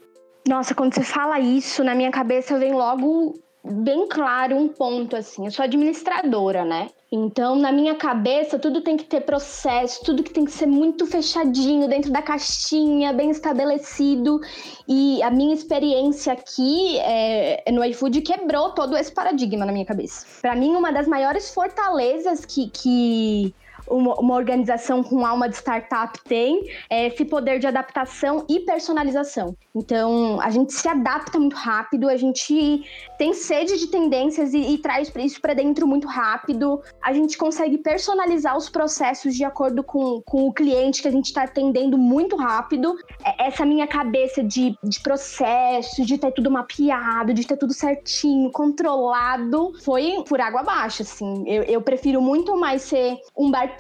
Nossa, 0.47 0.75
quando 0.75 0.95
você 0.95 1.03
fala 1.03 1.41
isso, 1.41 1.83
na 1.83 1.95
minha 1.95 2.11
cabeça 2.11 2.59
vem 2.59 2.75
logo 2.75 3.41
bem 3.71 4.09
claro 4.09 4.57
um 4.57 4.69
ponto 4.69 5.17
assim. 5.17 5.45
Eu 5.45 5.51
sou 5.51 5.65
administradora, 5.65 6.65
né? 6.65 6.89
Então, 7.11 7.57
na 7.57 7.73
minha 7.73 7.95
cabeça, 7.95 8.59
tudo 8.59 8.83
tem 8.83 8.95
que 8.97 9.05
ter 9.05 9.23
processo, 9.23 10.05
tudo 10.05 10.23
que 10.23 10.31
tem 10.31 10.45
que 10.45 10.51
ser 10.51 10.67
muito 10.67 11.07
fechadinho, 11.07 11.89
dentro 11.89 12.13
da 12.13 12.21
caixinha, 12.21 13.15
bem 13.15 13.31
estabelecido. 13.31 14.41
E 14.87 15.23
a 15.23 15.31
minha 15.31 15.55
experiência 15.55 16.35
aqui 16.35 16.99
é, 16.99 17.65
no 17.73 17.83
iFood 17.85 18.21
quebrou 18.21 18.73
todo 18.73 18.95
esse 18.97 19.11
paradigma 19.11 19.65
na 19.65 19.73
minha 19.73 19.87
cabeça. 19.87 20.27
Para 20.43 20.55
mim, 20.55 20.77
uma 20.77 20.93
das 20.93 21.09
maiores 21.09 21.53
fortalezas 21.55 22.45
que, 22.45 22.69
que 22.69 23.55
uma, 23.91 24.15
uma 24.15 24.35
organização 24.35 25.03
com 25.03 25.25
alma 25.25 25.49
de 25.49 25.57
startup 25.57 26.19
tem 26.25 26.67
é 26.91 27.07
esse 27.07 27.25
poder 27.25 27.59
de 27.59 27.67
adaptação 27.67 28.45
e 28.49 28.61
personalização. 28.61 29.57
Então, 29.75 30.41
a 30.41 30.51
gente 30.51 30.73
se 30.73 30.89
adapta 30.89 31.39
muito 31.39 31.55
rápido, 31.55 32.09
a 32.09 32.17
gente 32.17 32.85
tem 33.17 33.33
sede 33.33 33.79
de 33.79 33.87
tendências 33.87 34.53
e, 34.53 34.75
e 34.75 34.79
traz 34.79 35.13
isso 35.17 35.41
para 35.41 35.55
dentro 35.55 35.87
muito 35.87 36.09
rápido. 36.09 36.81
A 37.03 37.13
gente 37.13 37.37
consegue 37.39 37.79
personalizar 37.79 38.57
os 38.57 38.69
processos 38.69 39.35
de 39.35 39.45
acordo 39.45 39.83
com, 39.83 40.21
com 40.25 40.49
o 40.49 40.53
cliente 40.53 41.03
que 41.03 41.09
a 41.09 41.11
gente 41.11 41.27
está 41.27 41.45
atendendo 41.45 41.97
muito 41.97 42.37
rápido. 42.37 42.97
É, 43.25 43.47
essa 43.47 43.65
minha 43.65 43.87
cabeça 43.87 44.43
de, 44.43 44.77
de 44.83 45.01
processo, 45.01 46.05
de 46.05 46.19
ter 46.19 46.33
tudo 46.33 46.51
mapeado, 46.51 47.33
de 47.33 47.47
ter 47.47 47.57
tudo 47.57 47.73
certinho, 47.73 48.51
controlado, 48.51 49.73
foi 49.85 50.23
por 50.29 50.41
água 50.41 50.61
abaixo, 50.61 51.03
assim. 51.03 51.45
Eu, 51.47 51.63
eu 51.65 51.83
prefiro 51.83 52.21
muito 52.21 52.57
mais 52.57 52.83
ser 52.83 53.17
um 53.37 53.51
bar 53.51 53.77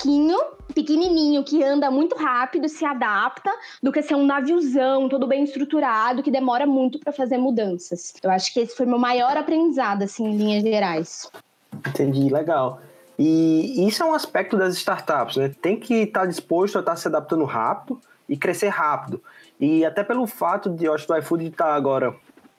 pequenininho 0.74 1.42
que 1.44 1.62
anda 1.62 1.90
muito 1.90 2.16
rápido, 2.16 2.68
se 2.68 2.84
adapta, 2.84 3.50
do 3.82 3.90
que 3.90 4.02
ser 4.02 4.14
um 4.14 4.24
naviozão 4.24 5.08
todo 5.08 5.26
bem 5.26 5.44
estruturado 5.44 6.22
que 6.22 6.30
demora 6.30 6.66
muito 6.66 6.98
para 6.98 7.12
fazer 7.12 7.38
mudanças. 7.38 8.14
Eu 8.22 8.30
acho 8.30 8.52
que 8.52 8.60
esse 8.60 8.76
foi 8.76 8.86
meu 8.86 8.98
maior 8.98 9.36
aprendizado 9.36 10.02
assim 10.02 10.26
em 10.26 10.36
linhas 10.36 10.62
gerais. 10.62 11.30
Entendi, 11.86 12.28
legal. 12.28 12.80
E 13.18 13.86
isso 13.86 14.02
é 14.02 14.06
um 14.06 14.14
aspecto 14.14 14.56
das 14.56 14.74
startups, 14.76 15.36
né? 15.36 15.52
Tem 15.60 15.76
que 15.76 15.94
estar 15.94 16.26
disposto 16.26 16.76
a 16.76 16.80
estar 16.80 16.96
se 16.96 17.08
adaptando 17.08 17.44
rápido 17.44 18.00
e 18.28 18.36
crescer 18.36 18.68
rápido. 18.68 19.20
E 19.58 19.84
até 19.84 20.04
pelo 20.04 20.26
fato 20.26 20.70
de, 20.70 20.84
eu 20.84 20.94
acho, 20.94 21.08
do 21.08 21.16
iFood 21.16 21.46
estar 21.46 21.74
agora 21.74 22.14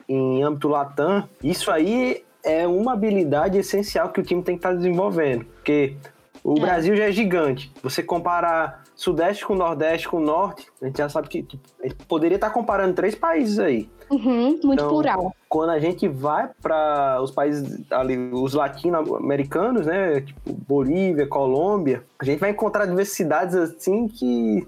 em 0.06 0.42
âmbito 0.42 0.68
Latam, 0.68 1.26
isso 1.42 1.70
aí 1.70 2.22
é 2.42 2.66
uma 2.66 2.92
habilidade 2.92 3.56
essencial 3.56 4.10
que 4.10 4.20
o 4.20 4.22
time 4.22 4.42
tem 4.42 4.56
que 4.56 4.58
estar 4.58 4.74
desenvolvendo. 4.74 5.46
Porque 5.46 5.96
o 6.42 6.56
é. 6.56 6.60
Brasil 6.60 6.96
já 6.96 7.04
é 7.04 7.12
gigante. 7.12 7.72
Você 7.82 8.02
comparar 8.02 8.82
Sudeste 8.94 9.46
com 9.46 9.54
Nordeste 9.54 10.08
com 10.08 10.20
Norte, 10.20 10.66
a 10.82 10.86
gente 10.86 10.98
já 10.98 11.08
sabe 11.08 11.28
que 11.28 11.42
tipo, 11.42 11.62
poderia 12.06 12.36
estar 12.36 12.50
comparando 12.50 12.94
três 12.94 13.14
países 13.14 13.58
aí. 13.58 13.88
Uhum, 14.10 14.58
muito 14.64 14.72
então, 14.72 14.88
plural. 14.88 15.34
Quando 15.48 15.70
a 15.70 15.78
gente 15.78 16.08
vai 16.08 16.50
para 16.60 17.22
os 17.22 17.30
países 17.30 17.80
ali, 17.90 18.16
os 18.32 18.54
latino-americanos, 18.54 19.86
né, 19.86 20.20
tipo 20.20 20.52
Bolívia, 20.66 21.26
Colômbia, 21.28 22.02
a 22.18 22.24
gente 22.24 22.40
vai 22.40 22.50
encontrar 22.50 22.86
diversidades 22.86 23.54
assim 23.54 24.08
que 24.08 24.66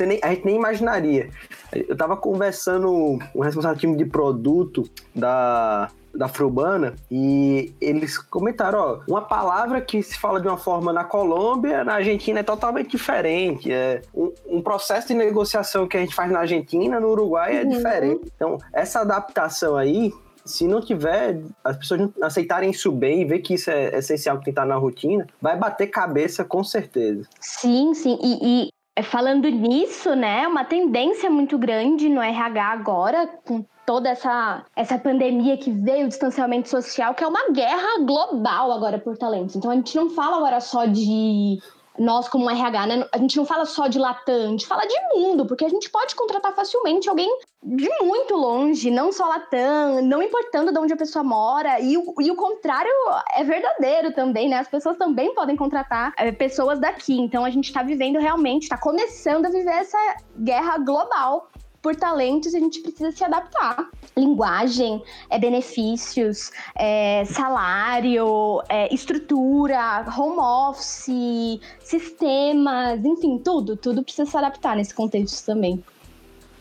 nem, 0.00 0.20
a 0.22 0.28
gente 0.28 0.44
nem 0.44 0.56
imaginaria. 0.56 1.30
Eu 1.72 1.92
estava 1.92 2.16
conversando 2.16 3.18
com 3.32 3.38
o 3.38 3.42
responsável 3.42 3.78
time 3.78 3.96
de 3.96 4.04
produto 4.04 4.84
da 5.14 5.90
da 6.14 6.28
Frubana 6.28 6.94
e 7.10 7.74
eles 7.80 8.18
comentaram, 8.18 8.78
ó, 8.78 9.00
uma 9.08 9.22
palavra 9.22 9.80
que 9.80 10.02
se 10.02 10.18
fala 10.18 10.40
de 10.40 10.46
uma 10.46 10.58
forma 10.58 10.92
na 10.92 11.04
Colômbia, 11.04 11.84
na 11.84 11.94
Argentina 11.94 12.40
é 12.40 12.42
totalmente 12.42 12.90
diferente. 12.90 13.72
É 13.72 14.02
um, 14.14 14.32
um 14.46 14.62
processo 14.62 15.08
de 15.08 15.14
negociação 15.14 15.86
que 15.86 15.96
a 15.96 16.00
gente 16.00 16.14
faz 16.14 16.30
na 16.30 16.40
Argentina, 16.40 17.00
no 17.00 17.08
Uruguai 17.08 17.56
é 17.56 17.62
uhum. 17.62 17.68
diferente. 17.70 18.32
Então, 18.36 18.58
essa 18.72 19.00
adaptação 19.00 19.76
aí 19.76 20.12
se 20.44 20.66
não 20.66 20.80
tiver, 20.80 21.40
as 21.62 21.76
pessoas 21.76 22.00
não 22.00 22.12
aceitarem 22.20 22.70
isso 22.70 22.90
bem 22.90 23.22
e 23.22 23.24
ver 23.24 23.38
que 23.38 23.54
isso 23.54 23.70
é 23.70 23.96
essencial 23.98 24.40
que 24.40 24.50
estar 24.50 24.66
na 24.66 24.74
rotina, 24.74 25.26
vai 25.40 25.56
bater 25.56 25.86
cabeça 25.86 26.44
com 26.44 26.64
certeza. 26.64 27.28
Sim, 27.40 27.94
sim. 27.94 28.18
E, 28.20 28.68
e 28.98 29.02
falando 29.04 29.48
nisso, 29.48 30.14
né, 30.14 30.46
uma 30.46 30.64
tendência 30.64 31.30
muito 31.30 31.56
grande 31.56 32.08
no 32.08 32.20
RH 32.20 32.64
agora, 32.64 33.26
com 33.44 33.64
toda 33.86 34.08
essa, 34.10 34.64
essa 34.76 34.98
pandemia 34.98 35.56
que 35.56 35.70
veio, 35.70 36.06
o 36.06 36.08
distanciamento 36.08 36.68
social, 36.68 37.14
que 37.14 37.24
é 37.24 37.26
uma 37.26 37.50
guerra 37.50 37.98
global 38.04 38.72
agora 38.72 38.98
por 38.98 39.16
talentos. 39.16 39.56
Então 39.56 39.70
a 39.70 39.74
gente 39.74 39.94
não 39.96 40.10
fala 40.10 40.36
agora 40.36 40.60
só 40.60 40.86
de 40.86 41.58
nós 41.98 42.28
como 42.28 42.48
RH, 42.48 42.86
né? 42.86 43.06
A 43.12 43.18
gente 43.18 43.36
não 43.36 43.44
fala 43.44 43.66
só 43.66 43.86
de 43.86 43.98
Latam, 43.98 44.46
a 44.46 44.48
gente 44.48 44.66
fala 44.66 44.86
de 44.86 44.94
mundo, 45.14 45.46
porque 45.46 45.64
a 45.64 45.68
gente 45.68 45.90
pode 45.90 46.14
contratar 46.14 46.54
facilmente 46.54 47.08
alguém 47.08 47.28
de 47.62 47.88
muito 48.00 48.34
longe, 48.34 48.90
não 48.90 49.12
só 49.12 49.26
Latam, 49.26 50.02
não 50.02 50.22
importando 50.22 50.72
de 50.72 50.78
onde 50.78 50.92
a 50.92 50.96
pessoa 50.96 51.22
mora, 51.22 51.80
e 51.80 51.96
o, 51.96 52.14
e 52.20 52.30
o 52.30 52.34
contrário 52.34 52.90
é 53.36 53.44
verdadeiro 53.44 54.12
também, 54.12 54.48
né? 54.48 54.58
As 54.58 54.68
pessoas 54.68 54.96
também 54.96 55.34
podem 55.34 55.56
contratar 55.56 56.12
é, 56.16 56.32
pessoas 56.32 56.78
daqui. 56.80 57.20
Então 57.20 57.44
a 57.44 57.50
gente 57.50 57.66
está 57.66 57.82
vivendo 57.82 58.18
realmente, 58.18 58.62
está 58.62 58.78
começando 58.78 59.46
a 59.46 59.50
viver 59.50 59.70
essa 59.70 59.98
guerra 60.38 60.78
global 60.78 61.48
por 61.82 61.96
talentos 61.96 62.54
a 62.54 62.60
gente 62.60 62.80
precisa 62.80 63.10
se 63.10 63.24
adaptar. 63.24 63.90
Linguagem, 64.16 65.02
é 65.28 65.38
benefícios, 65.38 66.52
é 66.76 67.24
salário, 67.24 68.62
é 68.68 68.94
estrutura, 68.94 70.06
home 70.16 70.38
office, 70.38 71.60
sistemas, 71.80 73.04
enfim, 73.04 73.38
tudo, 73.38 73.76
tudo 73.76 74.02
precisa 74.02 74.30
se 74.30 74.36
adaptar 74.36 74.76
nesse 74.76 74.94
contexto 74.94 75.44
também. 75.44 75.82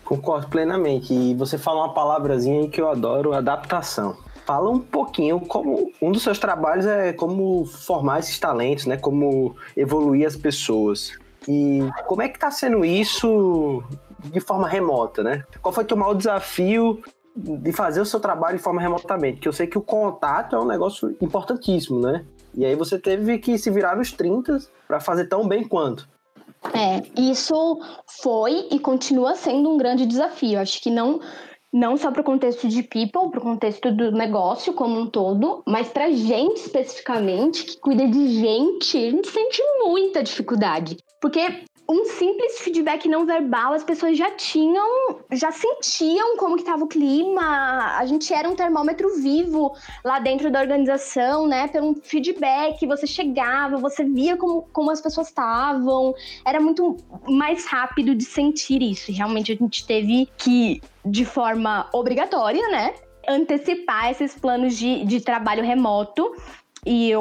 Concordo 0.04 0.48
plenamente. 0.50 1.14
E 1.14 1.36
você 1.36 1.58
fala 1.58 1.86
uma 1.86 1.94
palavrazinha 1.94 2.68
que 2.68 2.82
eu 2.82 2.90
adoro, 2.90 3.34
adaptação. 3.34 4.18
Fala 4.46 4.70
um 4.70 4.80
pouquinho 4.80 5.40
como 5.40 5.92
um 6.02 6.12
dos 6.12 6.24
seus 6.24 6.40
trabalhos 6.40 6.86
é 6.86 7.14
como 7.14 7.64
formar 7.66 8.20
esses 8.20 8.38
talentos, 8.40 8.88
né? 8.88 8.98
Como 8.98 9.56
evoluir 9.78 10.26
as 10.26 10.36
pessoas. 10.36 11.14
E 11.48 11.80
como 12.08 12.22
é 12.22 12.28
que 12.28 12.38
está 12.38 12.52
sendo 12.52 12.84
isso 12.84 13.84
de 14.24 14.40
forma 14.40 14.68
remota, 14.68 15.24
né? 15.24 15.44
Qual 15.62 15.74
foi 15.74 15.84
o 15.84 15.88
teu 15.88 15.98
maior 15.98 16.14
desafio 16.14 17.02
de 17.36 17.72
fazer 17.72 18.02
o 18.02 18.06
seu 18.06 18.20
trabalho 18.20 18.58
de 18.58 18.64
forma 18.64 18.82
remotamente? 18.82 19.40
Que 19.40 19.48
eu 19.48 19.54
sei 19.54 19.68
que 19.68 19.78
o 19.78 19.82
contato 19.82 20.56
é 20.56 20.60
um 20.60 20.68
negócio 20.68 21.16
importantíssimo, 21.22 22.00
né? 22.00 22.26
E 22.54 22.66
aí 22.66 22.76
você 22.76 23.00
teve 23.00 23.38
que 23.40 23.58
se 23.58 23.70
virar 23.70 23.96
nos 23.96 24.12
30 24.12 24.60
para 24.88 25.00
fazer 25.00 25.28
tão 25.28 25.48
bem 25.48 25.68
quanto. 25.68 26.08
É, 26.74 27.02
isso 27.20 27.80
foi 28.22 28.68
e 28.70 28.80
continua 28.80 29.36
sendo 29.36 29.70
um 29.70 29.78
grande 29.78 30.06
desafio. 30.06 30.60
Acho 30.60 30.82
que 30.82 30.92
não 30.92 31.20
não 31.74 31.96
só 31.96 32.12
para 32.12 32.22
o 32.22 32.26
contexto 32.26 32.68
de 32.68 32.84
people, 32.84 33.32
para 33.32 33.40
o 33.40 33.44
contexto 33.44 33.92
do 33.92 34.12
negócio 34.12 34.74
como 34.74 35.00
um 35.00 35.10
todo, 35.10 35.64
mas 35.66 35.88
para 35.88 36.12
gente 36.12 36.58
especificamente, 36.58 37.64
que 37.64 37.80
cuida 37.80 38.06
de 38.08 38.28
gente, 38.40 38.98
a 38.98 39.10
gente 39.10 39.30
sente 39.30 39.64
muita 39.82 40.22
dificuldade. 40.22 40.98
Porque 41.22 41.64
um 41.90 42.06
simples 42.06 42.60
feedback 42.60 43.08
não 43.10 43.26
verbal, 43.26 43.74
as 43.74 43.84
pessoas 43.84 44.18
já 44.18 44.32
tinham, 44.32 45.20
já 45.32 45.52
sentiam 45.52 46.38
como 46.38 46.56
que 46.56 46.62
estava 46.62 46.84
o 46.84 46.88
clima. 46.88 47.98
A 47.98 48.06
gente 48.06 48.34
era 48.34 48.50
um 48.50 48.56
termômetro 48.56 49.14
vivo 49.16 49.76
lá 50.04 50.20
dentro 50.20 50.50
da 50.50 50.62
organização, 50.62 51.48
né? 51.48 51.68
Pelo 51.68 51.96
feedback, 52.02 52.86
você 52.88 53.06
chegava, 53.06 53.78
você 53.78 54.06
via 54.06 54.38
como, 54.38 54.64
como 54.72 54.90
as 54.90 55.02
pessoas 55.02 55.28
estavam. 55.28 56.16
Era 56.46 56.62
muito 56.62 56.96
mais 57.28 57.66
rápido 57.66 58.16
de 58.16 58.24
sentir 58.24 58.82
isso. 58.82 59.12
Realmente 59.12 59.52
a 59.52 59.56
gente 59.56 59.86
teve 59.86 60.30
que, 60.38 60.82
de 61.06 61.26
forma 61.26 61.90
obrigatória, 61.92 62.66
né? 62.70 62.94
Antecipar 63.28 64.12
esses 64.12 64.34
planos 64.34 64.78
de, 64.78 65.04
de 65.04 65.20
trabalho 65.20 65.64
remoto. 65.64 66.34
E 66.86 67.12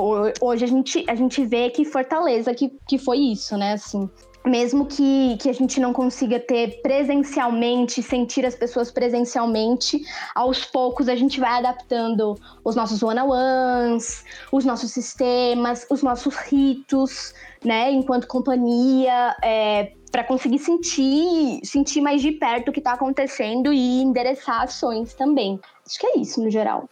hoje 0.41 0.65
a 0.65 0.69
gente, 0.69 1.05
a 1.09 1.15
gente 1.15 1.45
vê 1.45 1.69
que 1.71 1.85
Fortaleza 1.85 2.55
que, 2.55 2.73
que 2.89 2.99
foi 2.99 3.19
isso, 3.19 3.59
né? 3.59 3.75
Assim, 3.75 4.09
mesmo 4.45 4.87
que, 4.87 5.37
que 5.39 5.49
a 5.49 5.53
gente 5.53 5.81
não 5.81 5.93
consiga 5.93 6.41
ter 6.41 6.81
presencialmente, 6.83 8.03
sentir 8.03 8.47
as 8.47 8.55
pessoas 8.55 8.91
presencialmente, 8.91 10.01
aos 10.35 10.65
poucos 10.65 11.09
a 11.09 11.17
gente 11.17 11.39
vai 11.39 11.59
adaptando 11.59 12.35
os 12.65 12.75
nossos 12.75 13.03
one-on-ones, 13.03 14.25
os 14.51 14.65
nossos 14.65 14.93
sistemas, 14.93 15.87
os 15.91 16.03
nossos 16.03 16.37
ritos, 16.37 17.35
né, 17.65 17.91
enquanto 17.91 18.27
companhia, 18.27 19.37
é, 19.43 19.93
para 20.11 20.25
conseguir 20.25 20.59
sentir, 20.59 21.61
sentir 21.63 22.01
mais 22.01 22.23
de 22.23 22.33
perto 22.33 22.69
o 22.69 22.73
que 22.73 22.81
está 22.81 22.95
acontecendo 22.95 23.73
e 23.73 24.03
endereçar 24.03 24.63
ações 24.63 25.15
também. 25.15 25.61
Acho 25.87 25.99
que 25.99 26.07
é 26.07 26.19
isso 26.19 26.43
no 26.43 26.51
geral. 26.51 26.89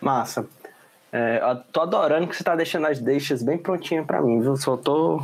Massa. 0.00 0.48
É, 1.12 1.40
eu 1.40 1.56
tô 1.72 1.80
adorando 1.82 2.26
que 2.26 2.34
você 2.34 2.42
está 2.42 2.56
deixando 2.56 2.86
as 2.86 2.98
deixas 2.98 3.42
bem 3.42 3.56
prontinhas 3.56 4.04
para 4.04 4.20
mim, 4.20 4.40
viu? 4.40 4.56
Só 4.56 4.76
tô 4.76 5.20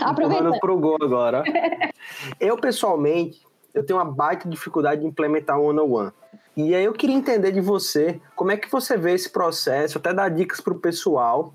Aproveitando 0.00 0.58
pro 0.60 0.78
gol 0.78 0.98
agora. 1.00 1.42
eu, 2.40 2.56
pessoalmente, 2.56 3.40
eu 3.72 3.84
tenho 3.84 3.98
uma 3.98 4.04
baita 4.04 4.48
dificuldade 4.48 5.00
de 5.00 5.06
implementar 5.06 5.58
o 5.58 5.64
one-on-one. 5.64 6.12
E 6.56 6.74
aí 6.74 6.84
eu 6.84 6.92
queria 6.92 7.16
entender 7.16 7.50
de 7.50 7.60
você 7.60 8.20
como 8.36 8.52
é 8.52 8.56
que 8.56 8.70
você 8.70 8.96
vê 8.96 9.12
esse 9.12 9.28
processo, 9.28 9.98
até 9.98 10.12
dar 10.12 10.28
dicas 10.28 10.60
para 10.60 10.72
o 10.72 10.78
pessoal, 10.78 11.52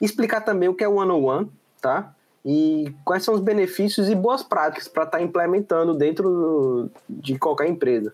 explicar 0.00 0.42
também 0.42 0.68
o 0.68 0.74
que 0.74 0.84
é 0.84 0.88
o 0.88 0.96
one-on-one, 0.96 1.50
tá? 1.80 2.14
E 2.44 2.94
quais 3.04 3.24
são 3.24 3.34
os 3.34 3.40
benefícios 3.40 4.10
e 4.10 4.14
boas 4.14 4.42
práticas 4.42 4.86
para 4.86 5.04
estar 5.04 5.18
tá 5.18 5.24
implementando 5.24 5.94
dentro 5.94 6.90
de 7.08 7.38
qualquer 7.38 7.68
empresa. 7.68 8.12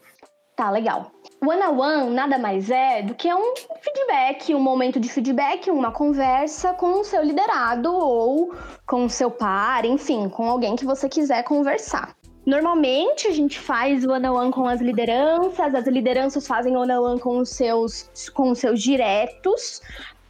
Tá, 0.55 0.71
legal. 0.71 1.11
One-on-one 1.43 2.11
nada 2.11 2.39
mais 2.39 2.71
é 2.71 3.01
do 3.01 3.15
que 3.15 3.33
um 3.33 3.55
feedback, 3.81 4.55
um 4.55 4.61
momento 4.61 5.01
de 5.01 5.09
feedback, 5.09 5.71
uma 5.71 5.91
conversa 5.91 6.75
com 6.75 7.01
o 7.01 7.05
seu 7.05 7.23
liderado 7.23 7.91
ou 7.91 8.55
com 8.87 9.07
o 9.07 9.11
seu 9.11 9.31
par, 9.31 9.87
enfim, 9.87 10.29
com 10.29 10.51
alguém 10.51 10.77
que 10.77 10.85
você 10.85 11.09
quiser 11.09 11.43
conversar. 11.45 12.15
Normalmente 12.45 13.27
a 13.27 13.33
gente 13.33 13.59
faz 13.59 14.05
one-on-one 14.05 14.53
com 14.53 14.67
as 14.67 14.83
lideranças, 14.83 15.75
as 15.75 15.87
lideranças 15.87 16.47
fazem 16.47 16.77
one-on-one 16.77 17.21
com 17.21 17.39
os 17.39 17.49
seus 17.49 18.11
com 18.35 18.51
os 18.51 18.59
seus 18.59 18.83
diretos, 18.83 19.81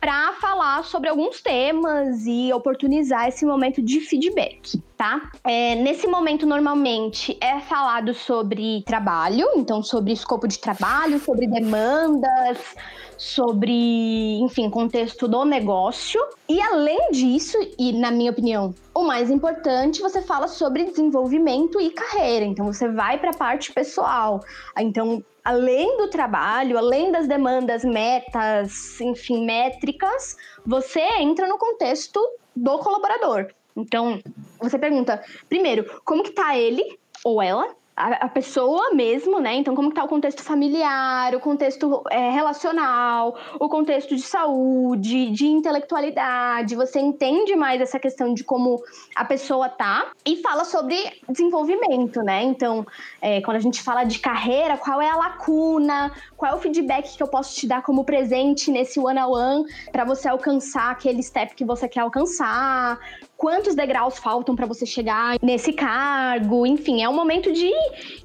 para 0.00 0.32
falar 0.34 0.82
sobre 0.84 1.10
alguns 1.10 1.42
temas 1.42 2.24
e 2.26 2.52
oportunizar 2.52 3.28
esse 3.28 3.44
momento 3.44 3.82
de 3.82 4.00
feedback, 4.00 4.82
tá? 4.96 5.30
É, 5.44 5.74
nesse 5.74 6.06
momento, 6.06 6.46
normalmente, 6.46 7.36
é 7.40 7.60
falado 7.60 8.14
sobre 8.14 8.82
trabalho, 8.84 9.46
então 9.56 9.82
sobre 9.82 10.12
escopo 10.12 10.48
de 10.48 10.58
trabalho, 10.58 11.20
sobre 11.20 11.46
demandas, 11.46 12.74
sobre, 13.20 14.40
enfim, 14.40 14.70
contexto 14.70 15.28
do 15.28 15.44
negócio. 15.44 16.18
E 16.48 16.58
além 16.62 17.10
disso, 17.12 17.58
e 17.78 17.92
na 17.92 18.10
minha 18.10 18.30
opinião, 18.30 18.74
o 18.94 19.02
mais 19.02 19.30
importante, 19.30 20.00
você 20.00 20.22
fala 20.22 20.48
sobre 20.48 20.84
desenvolvimento 20.84 21.78
e 21.78 21.90
carreira. 21.90 22.46
Então 22.46 22.64
você 22.64 22.88
vai 22.88 23.18
para 23.18 23.30
a 23.30 23.36
parte 23.36 23.72
pessoal. 23.72 24.40
Então, 24.78 25.22
além 25.44 25.96
do 25.96 26.08
trabalho, 26.08 26.78
além 26.78 27.10
das 27.10 27.26
demandas, 27.26 27.84
metas, 27.84 29.00
enfim, 29.00 29.44
métricas, 29.44 30.36
você 30.66 31.00
entra 31.18 31.46
no 31.46 31.58
contexto 31.58 32.20
do 32.54 32.78
colaborador. 32.78 33.48
Então, 33.76 34.20
você 34.60 34.78
pergunta, 34.78 35.22
primeiro, 35.48 35.84
como 36.04 36.22
que 36.22 36.32
tá 36.32 36.56
ele 36.56 36.98
ou 37.24 37.40
ela? 37.40 37.74
A, 37.96 38.28
pessoa 38.28 38.94
mesmo, 38.94 39.40
né? 39.40 39.54
Então, 39.54 39.74
como 39.74 39.90
está 39.90 40.02
o 40.04 40.08
contexto 40.08 40.42
familiar, 40.42 41.34
o 41.34 41.40
contexto 41.40 42.02
é, 42.10 42.30
relacional, 42.30 43.36
o 43.58 43.68
contexto 43.68 44.16
de 44.16 44.22
saúde, 44.22 45.30
de 45.30 45.46
intelectualidade. 45.46 46.74
Você 46.74 46.98
entende 46.98 47.54
mais 47.54 47.80
essa 47.80 47.98
questão 47.98 48.32
de 48.32 48.42
como 48.42 48.82
a 49.14 49.24
pessoa 49.24 49.68
tá 49.68 50.12
e 50.24 50.36
fala 50.36 50.64
sobre 50.64 50.96
desenvolvimento, 51.28 52.22
né? 52.22 52.42
Então, 52.42 52.86
é, 53.20 53.40
quando 53.42 53.58
a 53.58 53.60
gente 53.60 53.82
fala 53.82 54.04
de 54.04 54.18
carreira, 54.18 54.78
qual 54.78 55.00
é 55.00 55.10
a 55.10 55.16
lacuna, 55.16 56.12
qual 56.36 56.52
é 56.52 56.54
o 56.54 56.58
feedback 56.58 57.16
que 57.16 57.22
eu 57.22 57.28
posso 57.28 57.54
te 57.54 57.66
dar 57.66 57.82
como 57.82 58.04
presente 58.04 58.70
nesse 58.70 58.98
one-on-one 58.98 59.64
para 59.92 60.04
você 60.04 60.28
alcançar 60.28 60.90
aquele 60.90 61.22
step 61.22 61.54
que 61.54 61.64
você 61.64 61.88
quer 61.88 62.00
alcançar, 62.00 62.98
quantos 63.40 63.74
degraus 63.74 64.18
faltam 64.18 64.54
para 64.54 64.66
você 64.66 64.84
chegar 64.84 65.38
nesse 65.40 65.72
cargo, 65.72 66.66
enfim, 66.66 67.02
é 67.02 67.08
um 67.08 67.14
momento 67.14 67.50
de, 67.50 67.72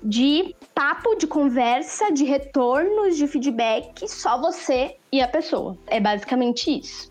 de 0.04 0.54
papo, 0.76 1.16
de 1.16 1.26
conversa, 1.26 2.12
de 2.12 2.26
retornos, 2.26 3.16
de 3.16 3.26
feedback, 3.26 4.10
só 4.10 4.38
você 4.38 4.98
e 5.10 5.22
a 5.22 5.28
pessoa. 5.28 5.78
É 5.88 6.02
basicamente 6.02 6.80
isso. 6.80 7.10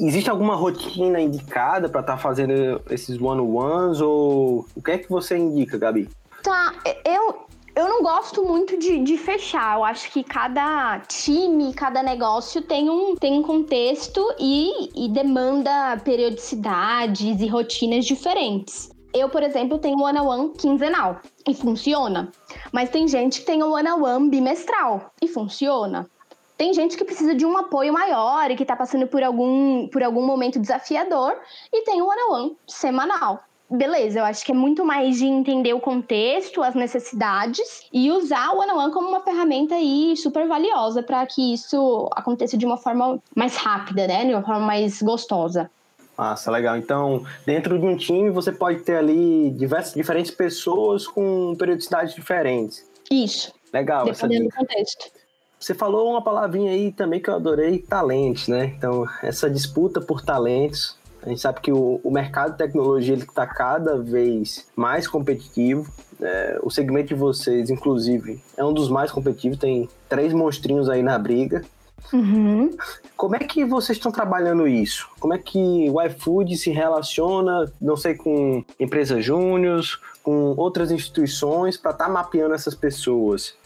Existe 0.00 0.28
alguma 0.28 0.56
rotina 0.56 1.20
indicada 1.20 1.88
para 1.88 2.00
estar 2.00 2.14
tá 2.14 2.18
fazendo 2.18 2.82
esses 2.90 3.20
one-on-ones 3.20 4.00
ou 4.00 4.66
o 4.74 4.82
que 4.82 4.90
é 4.90 4.98
que 4.98 5.08
você 5.08 5.36
indica, 5.36 5.78
Gabi? 5.78 6.08
Tá, 6.42 6.74
eu, 7.04 7.46
eu 7.76 7.88
não 7.88 8.02
gosto 8.02 8.44
muito 8.44 8.78
de, 8.78 9.00
de, 9.00 9.18
fechar. 9.18 9.76
Eu 9.76 9.84
acho 9.84 10.10
que 10.12 10.22
cada 10.22 11.00
time, 11.00 11.74
cada 11.74 12.02
negócio 12.02 12.62
tem 12.62 12.88
um, 12.88 13.16
tem 13.16 13.38
um 13.38 13.42
contexto 13.42 14.20
e, 14.38 14.90
e 14.94 15.08
demanda 15.08 15.96
periodicidades 16.04 17.40
e 17.40 17.46
rotinas 17.48 18.04
diferentes. 18.04 18.90
Eu, 19.12 19.28
por 19.28 19.42
exemplo, 19.42 19.78
tenho 19.78 19.98
um 19.98 20.02
one-on-one 20.02 20.50
quinzenal 20.50 21.20
e 21.48 21.54
funciona. 21.54 22.32
Mas 22.72 22.90
tem 22.90 23.08
gente 23.08 23.40
que 23.40 23.46
tem 23.46 23.62
um 23.62 23.72
one-on-one 23.72 24.28
bimestral 24.28 25.12
e 25.20 25.26
funciona. 25.26 26.08
Tem 26.56 26.72
gente 26.72 26.96
que 26.96 27.04
precisa 27.04 27.34
de 27.34 27.44
um 27.44 27.56
apoio 27.56 27.92
maior 27.92 28.48
e 28.50 28.56
que 28.56 28.62
está 28.62 28.76
passando 28.76 29.08
por 29.08 29.22
algum, 29.22 29.88
por 29.88 30.02
algum 30.02 30.24
momento 30.24 30.60
desafiador 30.60 31.36
e 31.72 31.82
tem 31.82 32.00
um 32.00 32.06
one-on-one 32.06 32.56
semanal 32.68 33.40
beleza, 33.74 34.20
eu 34.20 34.24
acho 34.24 34.44
que 34.44 34.52
é 34.52 34.54
muito 34.54 34.84
mais 34.84 35.18
de 35.18 35.26
entender 35.26 35.74
o 35.74 35.80
contexto, 35.80 36.62
as 36.62 36.74
necessidades 36.74 37.86
e 37.92 38.10
usar 38.10 38.52
o 38.52 38.60
one-on-one 38.60 38.92
como 38.92 39.08
uma 39.08 39.20
ferramenta 39.20 39.74
aí 39.74 40.16
super 40.16 40.46
valiosa 40.46 41.02
para 41.02 41.26
que 41.26 41.52
isso 41.52 42.08
aconteça 42.12 42.56
de 42.56 42.64
uma 42.64 42.76
forma 42.76 43.18
mais 43.34 43.56
rápida, 43.56 44.06
né? 44.06 44.24
De 44.24 44.32
uma 44.32 44.42
forma 44.42 44.64
mais 44.64 45.02
gostosa. 45.02 45.70
Massa, 46.16 46.50
legal. 46.50 46.76
Então, 46.76 47.24
dentro 47.44 47.78
de 47.78 47.84
um 47.84 47.96
time, 47.96 48.30
você 48.30 48.52
pode 48.52 48.80
ter 48.82 48.96
ali 48.96 49.50
diversas, 49.50 49.94
diferentes 49.94 50.30
pessoas 50.30 51.06
com 51.06 51.56
periodicidades 51.58 52.14
diferentes. 52.14 52.88
Isso. 53.10 53.52
Legal, 53.72 54.04
Dependendo 54.04 54.46
essa 54.46 54.56
do 54.56 54.66
contexto. 54.66 55.10
Você 55.58 55.74
falou 55.74 56.10
uma 56.10 56.22
palavrinha 56.22 56.70
aí 56.70 56.92
também 56.92 57.20
que 57.20 57.28
eu 57.28 57.34
adorei, 57.34 57.78
talentos, 57.78 58.46
né? 58.46 58.66
Então, 58.76 59.04
essa 59.22 59.50
disputa 59.50 60.00
por 60.00 60.22
talentos 60.22 60.96
a 61.24 61.28
gente 61.30 61.40
sabe 61.40 61.60
que 61.60 61.72
o, 61.72 62.00
o 62.04 62.10
mercado 62.10 62.52
de 62.52 62.58
tecnologia 62.58 63.14
está 63.14 63.46
cada 63.46 63.96
vez 63.96 64.66
mais 64.76 65.08
competitivo. 65.08 65.90
É, 66.20 66.58
o 66.62 66.70
segmento 66.70 67.08
de 67.08 67.14
vocês, 67.14 67.70
inclusive, 67.70 68.42
é 68.56 68.64
um 68.64 68.74
dos 68.74 68.90
mais 68.90 69.10
competitivos. 69.10 69.58
Tem 69.58 69.88
três 70.06 70.34
monstrinhos 70.34 70.88
aí 70.88 71.02
na 71.02 71.18
briga. 71.18 71.64
Uhum. 72.12 72.76
Como 73.16 73.36
é 73.36 73.38
que 73.38 73.64
vocês 73.64 73.96
estão 73.96 74.12
trabalhando 74.12 74.68
isso? 74.68 75.08
Como 75.18 75.32
é 75.32 75.38
que 75.38 75.88
o 75.88 76.02
iFood 76.02 76.56
se 76.58 76.70
relaciona, 76.70 77.72
não 77.80 77.96
sei, 77.96 78.14
com 78.14 78.62
empresas 78.78 79.24
júniores, 79.24 79.96
com 80.22 80.54
outras 80.58 80.90
instituições, 80.90 81.78
para 81.78 81.92
estar 81.92 82.04
tá 82.04 82.10
mapeando 82.10 82.54
essas 82.54 82.74
pessoas? 82.74 83.56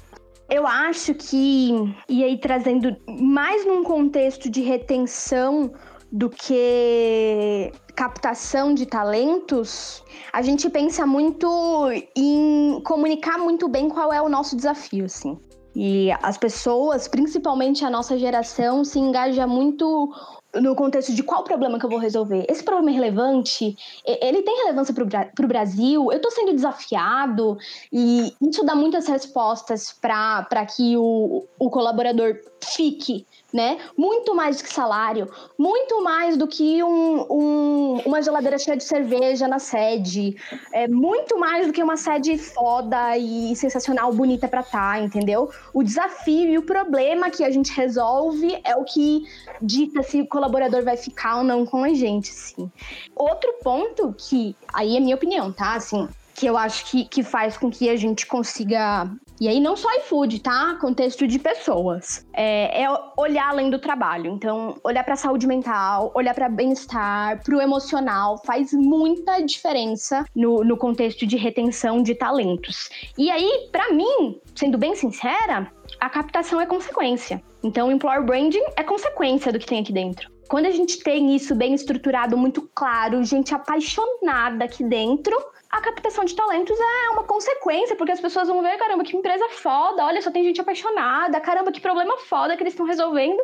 Eu 0.48 0.64
acho 0.64 1.12
que, 1.12 1.72
e 2.08 2.22
aí 2.22 2.38
trazendo 2.38 2.96
mais 3.08 3.66
num 3.66 3.82
contexto 3.82 4.48
de 4.48 4.62
retenção 4.62 5.72
do 6.10 6.30
que 6.30 7.72
captação 7.94 8.72
de 8.72 8.86
talentos, 8.86 10.02
a 10.32 10.40
gente 10.40 10.70
pensa 10.70 11.06
muito 11.06 11.90
em 12.16 12.80
comunicar 12.84 13.38
muito 13.38 13.68
bem 13.68 13.88
qual 13.88 14.12
é 14.12 14.22
o 14.22 14.28
nosso 14.28 14.56
desafio, 14.56 15.04
assim. 15.04 15.38
E 15.76 16.10
as 16.22 16.38
pessoas, 16.38 17.06
principalmente 17.06 17.84
a 17.84 17.90
nossa 17.90 18.18
geração, 18.18 18.84
se 18.84 18.98
engaja 18.98 19.46
muito 19.46 20.12
no 20.54 20.74
contexto 20.74 21.12
de 21.12 21.22
qual 21.22 21.44
problema 21.44 21.78
que 21.78 21.84
eu 21.84 21.90
vou 21.90 21.98
resolver. 21.98 22.44
Esse 22.48 22.64
problema 22.64 22.90
é 22.90 22.94
relevante? 22.94 23.76
Ele 24.04 24.42
tem 24.42 24.56
relevância 24.64 24.94
para 24.94 25.44
o 25.44 25.48
Brasil? 25.48 26.10
Eu 26.10 26.16
estou 26.16 26.30
sendo 26.32 26.54
desafiado? 26.54 27.58
E 27.92 28.32
isso 28.40 28.64
dá 28.64 28.74
muitas 28.74 29.06
respostas 29.06 29.92
para 29.92 30.66
que 30.66 30.96
o, 30.96 31.44
o 31.58 31.70
colaborador 31.70 32.40
fique 32.60 33.26
né? 33.52 33.78
Muito 33.96 34.34
mais 34.34 34.58
do 34.58 34.64
que 34.64 34.72
salário, 34.72 35.30
muito 35.56 36.02
mais 36.02 36.36
do 36.36 36.46
que 36.46 36.82
um, 36.82 37.26
um, 37.30 38.02
uma 38.04 38.20
geladeira 38.20 38.58
cheia 38.58 38.76
de 38.76 38.84
cerveja 38.84 39.48
na 39.48 39.58
sede, 39.58 40.36
é 40.72 40.86
muito 40.86 41.38
mais 41.38 41.66
do 41.66 41.72
que 41.72 41.82
uma 41.82 41.96
sede 41.96 42.36
foda 42.36 43.16
e 43.16 43.56
sensacional, 43.56 44.12
bonita 44.12 44.46
para 44.46 44.60
estar, 44.60 44.94
tá, 44.94 45.00
entendeu? 45.00 45.50
O 45.72 45.82
desafio 45.82 46.50
e 46.50 46.58
o 46.58 46.62
problema 46.62 47.30
que 47.30 47.42
a 47.42 47.50
gente 47.50 47.72
resolve 47.72 48.60
é 48.64 48.76
o 48.76 48.84
que 48.84 49.24
dita 49.62 50.02
se 50.02 50.20
o 50.20 50.26
colaborador 50.26 50.82
vai 50.82 50.96
ficar 50.96 51.38
ou 51.38 51.44
não 51.44 51.64
com 51.64 51.84
a 51.84 51.94
gente, 51.94 52.28
sim. 52.28 52.70
Outro 53.16 53.54
ponto 53.62 54.14
que, 54.16 54.54
aí 54.72 54.96
é 54.96 55.00
minha 55.00 55.16
opinião, 55.16 55.52
tá? 55.52 55.74
Assim, 55.74 56.08
que 56.38 56.46
eu 56.46 56.56
acho 56.56 56.84
que, 56.86 57.04
que 57.04 57.22
faz 57.22 57.56
com 57.56 57.70
que 57.70 57.88
a 57.90 57.96
gente 57.96 58.26
consiga. 58.26 59.10
E 59.40 59.46
aí, 59.48 59.60
não 59.60 59.76
só 59.76 59.88
iFood, 59.98 60.40
tá? 60.40 60.76
Contexto 60.80 61.26
de 61.26 61.38
pessoas. 61.38 62.26
É, 62.32 62.82
é 62.82 62.88
olhar 63.16 63.50
além 63.50 63.70
do 63.70 63.78
trabalho. 63.78 64.32
Então, 64.32 64.76
olhar 64.82 65.04
para 65.04 65.14
saúde 65.14 65.46
mental, 65.46 66.10
olhar 66.14 66.34
para 66.34 66.48
bem-estar, 66.48 67.42
para 67.44 67.56
o 67.56 67.60
emocional, 67.60 68.42
faz 68.44 68.72
muita 68.72 69.40
diferença 69.40 70.24
no, 70.34 70.64
no 70.64 70.76
contexto 70.76 71.24
de 71.24 71.36
retenção 71.36 72.02
de 72.02 72.14
talentos. 72.14 72.88
E 73.16 73.30
aí, 73.30 73.68
para 73.70 73.92
mim, 73.92 74.40
sendo 74.56 74.76
bem 74.76 74.96
sincera, 74.96 75.70
a 76.00 76.10
captação 76.10 76.60
é 76.60 76.66
consequência. 76.66 77.40
Então, 77.62 77.88
o 77.88 77.92
employer 77.92 78.24
branding 78.24 78.62
é 78.76 78.82
consequência 78.82 79.52
do 79.52 79.58
que 79.58 79.66
tem 79.66 79.80
aqui 79.80 79.92
dentro. 79.92 80.30
Quando 80.48 80.64
a 80.64 80.70
gente 80.70 80.98
tem 81.00 81.36
isso 81.36 81.54
bem 81.54 81.74
estruturado, 81.74 82.36
muito 82.36 82.68
claro, 82.74 83.22
gente 83.22 83.54
apaixonada 83.54 84.64
aqui 84.64 84.82
dentro, 84.82 85.36
a 85.70 85.80
captação 85.82 86.24
de 86.24 86.34
talentos 86.34 86.78
é 86.78 87.10
uma 87.10 87.24
consequência, 87.24 87.94
porque 87.94 88.12
as 88.12 88.20
pessoas 88.20 88.48
vão 88.48 88.62
ver, 88.62 88.78
caramba, 88.78 89.04
que 89.04 89.16
empresa 89.16 89.46
foda, 89.50 90.04
olha, 90.04 90.22
só 90.22 90.30
tem 90.30 90.42
gente 90.42 90.60
apaixonada, 90.60 91.40
caramba, 91.40 91.70
que 91.70 91.80
problema 91.80 92.16
foda 92.18 92.56
que 92.56 92.62
eles 92.62 92.72
estão 92.72 92.86
resolvendo. 92.86 93.40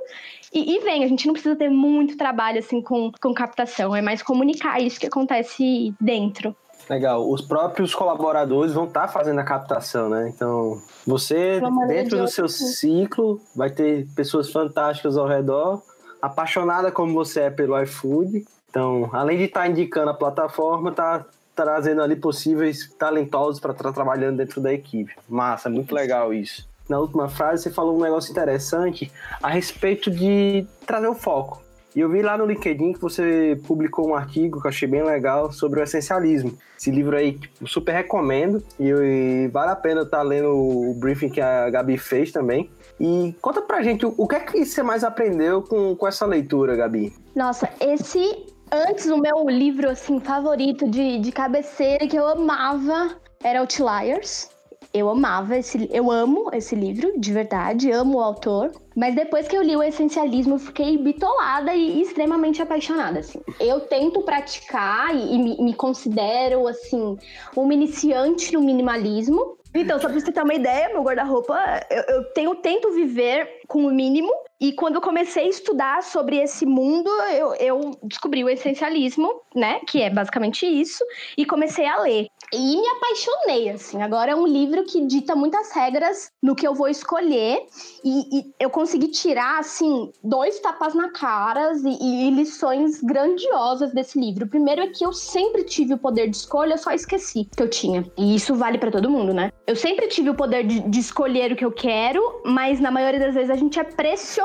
E, 0.52 0.74
e, 0.74 0.80
vem, 0.80 1.04
a 1.04 1.06
gente 1.06 1.26
não 1.26 1.34
precisa 1.34 1.54
ter 1.54 1.68
muito 1.68 2.16
trabalho 2.16 2.58
assim 2.58 2.80
com, 2.80 3.12
com 3.20 3.34
captação, 3.34 3.94
é 3.94 4.00
mais 4.00 4.22
comunicar 4.22 4.80
isso 4.80 4.98
que 4.98 5.06
acontece 5.06 5.94
dentro. 6.00 6.56
Legal, 6.88 7.30
os 7.30 7.42
próprios 7.42 7.94
colaboradores 7.94 8.72
vão 8.72 8.84
estar 8.84 9.02
tá 9.02 9.08
fazendo 9.08 9.40
a 9.40 9.44
captação, 9.44 10.08
né? 10.08 10.30
Então, 10.34 10.78
você, 11.06 11.60
dentro 11.86 12.18
do 12.18 12.28
seu 12.28 12.48
ciclo, 12.48 13.40
vai 13.54 13.70
ter 13.70 14.06
pessoas 14.14 14.50
fantásticas 14.50 15.16
ao 15.16 15.26
redor, 15.26 15.82
apaixonada 16.20 16.90
como 16.90 17.12
você 17.12 17.42
é 17.42 17.50
pelo 17.50 17.80
iFood. 17.82 18.44
Então, 18.68 19.08
além 19.12 19.38
de 19.38 19.44
estar 19.44 19.60
tá 19.60 19.68
indicando 19.68 20.10
a 20.10 20.14
plataforma, 20.14 20.92
tá 20.92 21.24
trazendo 21.54 22.02
ali 22.02 22.16
possíveis 22.16 22.92
talentosos 22.98 23.60
para 23.60 23.72
estar 23.72 23.92
trabalhando 23.92 24.38
dentro 24.38 24.60
da 24.60 24.72
equipe. 24.72 25.14
Massa, 25.28 25.68
muito 25.70 25.94
legal 25.94 26.32
isso. 26.32 26.68
Na 26.88 26.98
última 26.98 27.28
frase 27.28 27.62
você 27.62 27.70
falou 27.70 27.96
um 27.96 28.02
negócio 28.02 28.30
interessante 28.30 29.10
a 29.42 29.48
respeito 29.48 30.10
de 30.10 30.66
trazer 30.86 31.08
o 31.08 31.14
foco. 31.14 31.64
E 31.94 32.00
eu 32.00 32.10
vi 32.10 32.22
lá 32.22 32.36
no 32.36 32.44
LinkedIn 32.44 32.92
que 32.92 33.00
você 33.00 33.58
publicou 33.68 34.08
um 34.08 34.16
artigo 34.16 34.60
que 34.60 34.66
eu 34.66 34.68
achei 34.68 34.88
bem 34.88 35.04
legal 35.04 35.52
sobre 35.52 35.78
o 35.78 35.82
essencialismo. 35.82 36.58
Esse 36.76 36.90
livro 36.90 37.16
aí, 37.16 37.34
tipo, 37.34 37.68
super 37.68 37.92
recomendo. 37.92 38.60
E, 38.80 38.88
e 38.88 39.48
vale 39.48 39.70
a 39.70 39.76
pena 39.76 40.02
estar 40.02 40.18
tá 40.18 40.22
lendo 40.22 40.48
o 40.48 40.92
briefing 40.94 41.28
que 41.28 41.40
a 41.40 41.70
Gabi 41.70 41.96
fez 41.96 42.32
também. 42.32 42.68
E 42.98 43.34
conta 43.40 43.62
pra 43.62 43.80
gente, 43.80 44.04
o, 44.04 44.12
o 44.18 44.26
que 44.26 44.34
é 44.34 44.40
que 44.40 44.66
você 44.66 44.82
mais 44.82 45.04
aprendeu 45.04 45.62
com, 45.62 45.94
com 45.94 46.08
essa 46.08 46.26
leitura, 46.26 46.74
Gabi? 46.74 47.12
Nossa, 47.34 47.68
esse 47.80 48.44
Antes, 48.74 49.06
o 49.06 49.16
meu 49.16 49.48
livro, 49.48 49.88
assim, 49.88 50.18
favorito 50.18 50.90
de, 50.90 51.20
de 51.20 51.30
cabeceira 51.30 52.08
que 52.08 52.16
eu 52.16 52.26
amava 52.26 53.16
era 53.40 53.60
Outliers. 53.60 54.50
Eu 54.92 55.08
amava 55.08 55.56
esse, 55.56 55.88
eu 55.92 56.10
amo 56.10 56.50
esse 56.52 56.74
livro, 56.74 57.12
de 57.16 57.32
verdade, 57.32 57.92
amo 57.92 58.18
o 58.18 58.20
autor. 58.20 58.72
Mas 58.96 59.14
depois 59.14 59.46
que 59.46 59.56
eu 59.56 59.62
li 59.62 59.76
o 59.76 59.82
Essencialismo, 59.82 60.56
eu 60.56 60.58
fiquei 60.58 60.98
bitolada 60.98 61.72
e 61.72 62.02
extremamente 62.02 62.60
apaixonada, 62.60 63.20
assim. 63.20 63.40
Eu 63.60 63.82
tento 63.82 64.22
praticar 64.22 65.14
e, 65.14 65.36
e 65.36 65.38
me, 65.38 65.56
me, 65.62 65.74
considero, 65.74 66.66
assim, 66.66 67.16
uma 67.54 67.72
iniciante 67.72 68.52
no 68.52 68.60
minimalismo. 68.60 69.56
Então, 69.72 70.00
só 70.00 70.08
pra 70.08 70.18
você 70.18 70.32
ter 70.32 70.42
uma 70.42 70.54
ideia, 70.54 70.88
meu 70.88 71.02
guarda-roupa, 71.02 71.56
eu, 71.90 72.02
eu 72.16 72.24
tenho, 72.32 72.54
tento 72.56 72.90
viver 72.92 73.48
com 73.68 73.86
o 73.86 73.94
mínimo, 73.94 74.32
E 74.60 74.72
quando 74.72 74.96
eu 74.96 75.00
comecei 75.00 75.44
a 75.44 75.48
estudar 75.48 76.02
sobre 76.02 76.36
esse 76.36 76.64
mundo, 76.64 77.10
eu, 77.32 77.54
eu 77.54 77.98
descobri 78.04 78.44
o 78.44 78.48
essencialismo, 78.48 79.40
né? 79.54 79.80
Que 79.86 80.02
é 80.02 80.10
basicamente 80.10 80.64
isso, 80.64 81.04
e 81.36 81.44
comecei 81.44 81.86
a 81.86 82.00
ler. 82.00 82.28
E 82.52 82.76
me 82.76 82.86
apaixonei, 82.88 83.70
assim. 83.70 84.00
Agora 84.00 84.30
é 84.30 84.36
um 84.36 84.46
livro 84.46 84.84
que 84.84 85.04
dita 85.06 85.34
muitas 85.34 85.72
regras 85.72 86.30
no 86.42 86.54
que 86.54 86.66
eu 86.66 86.74
vou 86.74 86.88
escolher. 86.88 87.66
E, 88.04 88.38
e 88.38 88.54
eu 88.60 88.70
consegui 88.70 89.08
tirar, 89.08 89.58
assim, 89.58 90.12
dois 90.22 90.60
tapas 90.60 90.94
na 90.94 91.10
cara 91.10 91.72
e, 91.84 92.28
e, 92.28 92.30
lições 92.30 93.02
grandiosas 93.02 93.92
desse 93.92 94.20
livro. 94.20 94.44
O 94.44 94.48
primeiro 94.48 94.82
é 94.82 94.86
que 94.88 95.04
eu 95.04 95.12
sempre 95.12 95.64
tive 95.64 95.94
o 95.94 95.98
poder 95.98 96.28
de 96.28 96.36
escolha, 96.36 96.74
eu 96.74 96.78
só 96.78 96.92
esqueci 96.92 97.48
que 97.56 97.62
eu 97.62 97.68
tinha. 97.68 98.04
E 98.16 98.36
isso 98.36 98.54
vale 98.54 98.78
para 98.78 98.92
todo 98.92 99.10
mundo, 99.10 99.34
né? 99.34 99.50
Eu 99.66 99.74
sempre 99.74 100.06
tive 100.06 100.30
o 100.30 100.34
poder 100.34 100.64
de, 100.64 100.80
de 100.80 101.00
escolher 101.00 101.52
o 101.52 101.56
que 101.56 101.64
eu 101.64 101.72
quero, 101.72 102.42
mas 102.44 102.78
na 102.78 102.90
maioria 102.90 103.18
das 103.18 103.34
vezes 103.34 103.50
a 103.50 103.56
gente 103.56 103.80
é 103.80 103.84
pressionado 103.84 104.43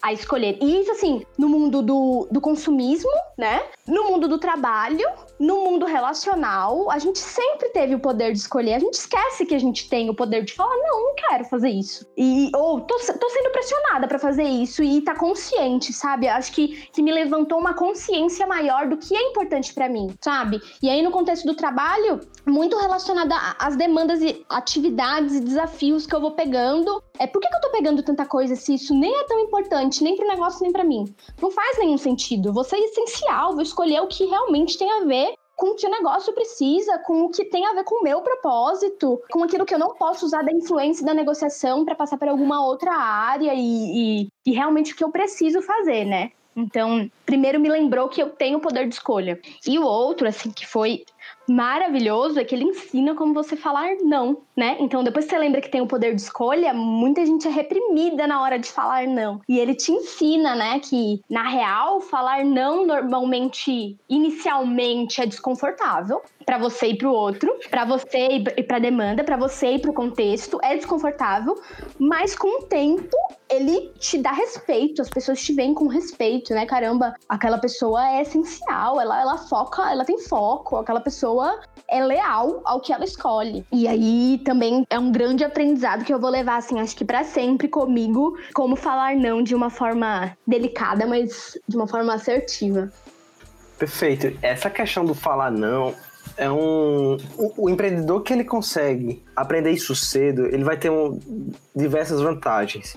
a 0.00 0.12
escolher. 0.12 0.58
E 0.60 0.80
isso, 0.80 0.92
assim, 0.92 1.24
no 1.38 1.48
mundo 1.48 1.82
do, 1.82 2.28
do 2.30 2.40
consumismo, 2.40 3.10
né? 3.36 3.62
No 3.86 4.04
mundo 4.04 4.28
do 4.28 4.38
trabalho, 4.38 5.06
no 5.42 5.64
mundo 5.64 5.86
relacional, 5.86 6.88
a 6.88 7.00
gente 7.00 7.18
sempre 7.18 7.70
teve 7.70 7.96
o 7.96 7.98
poder 7.98 8.30
de 8.30 8.38
escolher. 8.38 8.74
A 8.74 8.78
gente 8.78 8.94
esquece 8.94 9.44
que 9.44 9.56
a 9.56 9.58
gente 9.58 9.88
tem 9.88 10.08
o 10.08 10.14
poder 10.14 10.44
de 10.44 10.52
falar, 10.54 10.76
não, 10.76 11.02
não 11.02 11.14
quero 11.16 11.44
fazer 11.46 11.68
isso. 11.68 12.06
E, 12.16 12.48
ou 12.54 12.80
tô, 12.80 12.94
tô 12.96 13.28
sendo 13.28 13.50
pressionada 13.50 14.06
para 14.06 14.20
fazer 14.20 14.44
isso 14.44 14.84
e 14.84 15.00
tá 15.00 15.16
consciente, 15.16 15.92
sabe? 15.92 16.28
Acho 16.28 16.52
que, 16.52 16.86
que 16.92 17.02
me 17.02 17.10
levantou 17.10 17.58
uma 17.58 17.74
consciência 17.74 18.46
maior 18.46 18.86
do 18.86 18.96
que 18.96 19.16
é 19.16 19.30
importante 19.30 19.74
para 19.74 19.88
mim, 19.88 20.14
sabe? 20.20 20.60
E 20.80 20.88
aí, 20.88 21.02
no 21.02 21.10
contexto 21.10 21.44
do 21.44 21.56
trabalho, 21.56 22.20
muito 22.46 22.76
relacionada 22.76 23.34
às 23.58 23.74
demandas 23.74 24.22
e 24.22 24.46
atividades 24.48 25.34
e 25.34 25.40
desafios 25.40 26.06
que 26.06 26.14
eu 26.14 26.20
vou 26.20 26.30
pegando. 26.30 27.02
É 27.18 27.26
por 27.26 27.40
que, 27.40 27.48
que 27.48 27.56
eu 27.56 27.60
tô 27.60 27.70
pegando 27.70 28.00
tanta 28.04 28.24
coisa 28.24 28.54
se 28.54 28.74
isso 28.74 28.94
nem 28.94 29.12
é 29.12 29.24
tão 29.24 29.40
importante, 29.40 30.04
nem 30.04 30.16
pro 30.16 30.28
negócio, 30.28 30.62
nem 30.62 30.70
para 30.70 30.84
mim? 30.84 31.12
Não 31.40 31.50
faz 31.50 31.78
nenhum 31.78 31.98
sentido. 31.98 32.52
Vou 32.52 32.62
ser 32.62 32.76
essencial, 32.76 33.54
vou 33.54 33.62
escolher 33.62 34.00
o 34.02 34.06
que 34.06 34.24
realmente 34.24 34.78
tem 34.78 34.90
a 34.90 35.04
ver 35.04 35.31
com 35.56 35.72
o 35.72 35.74
que 35.74 35.86
o 35.86 35.90
negócio 35.90 36.32
precisa, 36.32 36.98
com 36.98 37.24
o 37.24 37.30
que 37.30 37.44
tem 37.44 37.66
a 37.66 37.74
ver 37.74 37.84
com 37.84 38.00
o 38.00 38.02
meu 38.02 38.20
propósito, 38.20 39.20
com 39.30 39.44
aquilo 39.44 39.64
que 39.64 39.74
eu 39.74 39.78
não 39.78 39.94
posso 39.94 40.26
usar 40.26 40.42
da 40.42 40.52
influência 40.52 41.04
da 41.04 41.14
negociação 41.14 41.84
para 41.84 41.94
passar 41.94 42.18
para 42.18 42.30
alguma 42.30 42.64
outra 42.64 42.92
área 42.94 43.52
e, 43.54 44.22
e, 44.22 44.28
e 44.46 44.52
realmente 44.52 44.92
o 44.92 44.96
que 44.96 45.04
eu 45.04 45.10
preciso 45.10 45.62
fazer, 45.62 46.04
né? 46.04 46.32
Então, 46.54 47.10
primeiro 47.24 47.58
me 47.58 47.68
lembrou 47.68 48.08
que 48.08 48.22
eu 48.22 48.28
tenho 48.28 48.60
poder 48.60 48.86
de 48.86 48.94
escolha. 48.94 49.40
E 49.66 49.78
o 49.78 49.84
outro, 49.84 50.28
assim, 50.28 50.50
que 50.50 50.66
foi 50.66 51.04
maravilhoso 51.52 52.40
é 52.40 52.44
que 52.44 52.54
ele 52.54 52.64
ensina 52.64 53.14
como 53.14 53.34
você 53.34 53.56
falar 53.56 53.96
não, 54.02 54.38
né? 54.56 54.76
Então, 54.80 55.04
depois 55.04 55.26
que 55.26 55.30
você 55.30 55.38
lembra 55.38 55.60
que 55.60 55.70
tem 55.70 55.80
o 55.80 55.86
poder 55.86 56.14
de 56.14 56.22
escolha, 56.22 56.72
muita 56.72 57.24
gente 57.26 57.46
é 57.46 57.50
reprimida 57.50 58.26
na 58.26 58.42
hora 58.42 58.58
de 58.58 58.68
falar 58.68 59.06
não. 59.06 59.40
E 59.48 59.58
ele 59.58 59.74
te 59.74 59.92
ensina, 59.92 60.54
né, 60.54 60.80
que 60.80 61.20
na 61.28 61.48
real, 61.48 62.00
falar 62.00 62.44
não 62.44 62.86
normalmente, 62.86 63.96
inicialmente, 64.08 65.20
é 65.20 65.26
desconfortável 65.26 66.22
para 66.44 66.58
você 66.58 66.88
e 66.88 66.96
para 66.96 67.08
o 67.08 67.12
outro, 67.12 67.54
para 67.70 67.84
você 67.84 68.42
e 68.56 68.62
para 68.62 68.78
demanda, 68.78 69.22
para 69.22 69.36
você 69.36 69.74
e 69.74 69.78
para 69.78 69.90
o 69.90 69.94
contexto, 69.94 70.58
é 70.62 70.74
desconfortável, 70.74 71.54
mas 71.98 72.34
com 72.34 72.60
o 72.60 72.64
tempo 72.64 73.16
ele 73.52 73.92
te 73.98 74.16
dá 74.16 74.32
respeito, 74.32 75.02
as 75.02 75.10
pessoas 75.10 75.42
te 75.42 75.52
veem 75.52 75.74
com 75.74 75.86
respeito, 75.86 76.54
né? 76.54 76.64
Caramba, 76.64 77.14
aquela 77.28 77.58
pessoa 77.58 78.08
é 78.08 78.22
essencial, 78.22 78.98
ela, 78.98 79.20
ela 79.20 79.36
foca, 79.36 79.90
ela 79.90 80.06
tem 80.06 80.18
foco, 80.18 80.76
aquela 80.76 81.00
pessoa 81.00 81.60
é 81.86 82.02
leal 82.02 82.62
ao 82.64 82.80
que 82.80 82.94
ela 82.94 83.04
escolhe. 83.04 83.64
E 83.70 83.86
aí 83.86 84.40
também 84.42 84.86
é 84.88 84.98
um 84.98 85.12
grande 85.12 85.44
aprendizado 85.44 86.02
que 86.02 86.12
eu 86.12 86.18
vou 86.18 86.30
levar, 86.30 86.56
assim, 86.56 86.80
acho 86.80 86.96
que 86.96 87.04
para 87.04 87.24
sempre 87.24 87.68
comigo, 87.68 88.38
como 88.54 88.74
falar 88.74 89.14
não 89.16 89.42
de 89.42 89.54
uma 89.54 89.68
forma 89.68 90.34
delicada, 90.46 91.06
mas 91.06 91.58
de 91.68 91.76
uma 91.76 91.86
forma 91.86 92.14
assertiva. 92.14 92.90
Perfeito. 93.78 94.34
Essa 94.40 94.70
questão 94.70 95.04
do 95.04 95.14
falar 95.14 95.50
não 95.50 95.94
é 96.36 96.50
um 96.50 97.18
o, 97.36 97.64
o, 97.64 97.68
empreendedor 97.68 98.22
que 98.22 98.32
ele 98.32 98.44
consegue 98.44 99.22
aprender 99.36 99.72
isso 99.72 99.94
cedo, 99.94 100.46
ele 100.46 100.64
vai 100.64 100.76
ter 100.78 100.90
um, 100.90 101.18
diversas 101.74 102.20
vantagens. 102.20 102.96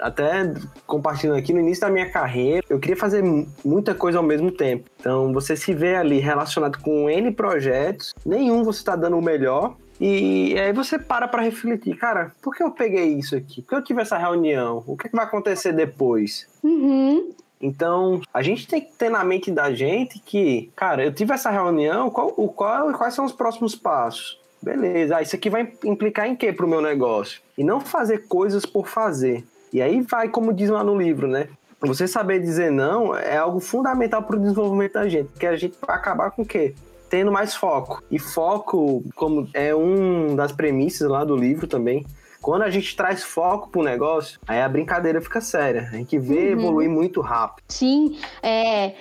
Até 0.00 0.52
compartilhando 0.86 1.38
aqui 1.38 1.52
no 1.52 1.60
início 1.60 1.82
da 1.82 1.90
minha 1.90 2.10
carreira, 2.10 2.64
eu 2.68 2.78
queria 2.78 2.96
fazer 2.96 3.22
muita 3.64 3.94
coisa 3.94 4.18
ao 4.18 4.24
mesmo 4.24 4.50
tempo. 4.50 4.88
Então, 4.98 5.32
você 5.32 5.56
se 5.56 5.72
vê 5.72 5.96
ali 5.96 6.18
relacionado 6.18 6.78
com 6.80 7.08
N 7.08 7.30
projetos, 7.32 8.14
nenhum 8.24 8.62
você 8.62 8.80
está 8.80 8.96
dando 8.96 9.18
o 9.18 9.22
melhor, 9.22 9.76
e 10.00 10.58
aí 10.58 10.72
você 10.72 10.98
para 10.98 11.28
para 11.28 11.42
refletir, 11.42 11.96
cara, 11.96 12.32
por 12.42 12.56
que 12.56 12.62
eu 12.62 12.72
peguei 12.72 13.14
isso 13.14 13.36
aqui? 13.36 13.62
Por 13.62 13.68
que 13.68 13.74
eu 13.76 13.84
tive 13.84 14.02
essa 14.02 14.18
reunião? 14.18 14.82
O 14.86 14.96
que, 14.96 15.06
é 15.06 15.10
que 15.10 15.14
vai 15.14 15.24
acontecer 15.24 15.72
depois? 15.72 16.48
Uhum. 16.62 17.32
Então, 17.60 18.20
a 18.34 18.42
gente 18.42 18.66
tem 18.66 18.80
que 18.80 18.92
ter 18.94 19.08
na 19.08 19.22
mente 19.22 19.52
da 19.52 19.72
gente 19.72 20.18
que, 20.18 20.72
cara, 20.74 21.04
eu 21.04 21.14
tive 21.14 21.32
essa 21.32 21.50
reunião, 21.50 22.10
qual, 22.10 22.34
o 22.36 22.48
qual, 22.48 22.92
quais 22.92 23.14
são 23.14 23.24
os 23.24 23.32
próximos 23.32 23.76
passos? 23.76 24.40
Beleza, 24.60 25.16
ah, 25.16 25.22
isso 25.22 25.36
aqui 25.36 25.48
vai 25.48 25.72
implicar 25.84 26.26
em 26.26 26.34
quê 26.34 26.52
para 26.52 26.66
o 26.66 26.68
meu 26.68 26.80
negócio? 26.80 27.40
E 27.56 27.62
não 27.62 27.80
fazer 27.80 28.26
coisas 28.26 28.66
por 28.66 28.88
fazer. 28.88 29.44
E 29.72 29.80
aí 29.80 30.02
vai, 30.02 30.28
como 30.28 30.52
diz 30.52 30.68
lá 30.68 30.84
no 30.84 30.96
livro, 30.96 31.26
né? 31.26 31.48
Você 31.80 32.06
saber 32.06 32.40
dizer 32.40 32.70
não 32.70 33.16
é 33.16 33.36
algo 33.36 33.58
fundamental 33.58 34.22
para 34.22 34.36
o 34.36 34.38
desenvolvimento 34.38 34.92
da 34.92 35.08
gente, 35.08 35.28
porque 35.30 35.46
a 35.46 35.56
gente 35.56 35.76
vai 35.84 35.96
acabar 35.96 36.30
com 36.30 36.42
o 36.42 36.46
quê? 36.46 36.74
Tendo 37.10 37.32
mais 37.32 37.54
foco. 37.54 38.02
E 38.10 38.18
foco, 38.18 39.02
como 39.16 39.48
é 39.52 39.74
um 39.74 40.36
das 40.36 40.52
premissas 40.52 41.08
lá 41.08 41.24
do 41.24 41.34
livro 41.34 41.66
também, 41.66 42.06
quando 42.40 42.62
a 42.62 42.70
gente 42.70 42.94
traz 42.96 43.24
foco 43.24 43.68
pro 43.68 43.82
negócio, 43.82 44.38
aí 44.46 44.60
a 44.60 44.68
brincadeira 44.68 45.20
fica 45.20 45.40
séria. 45.40 45.88
A 45.92 45.96
gente 45.96 46.18
vê 46.18 46.52
uhum. 46.54 46.60
evoluir 46.60 46.90
muito 46.90 47.20
rápido. 47.20 47.64
Sim, 47.68 48.18
é. 48.42 48.94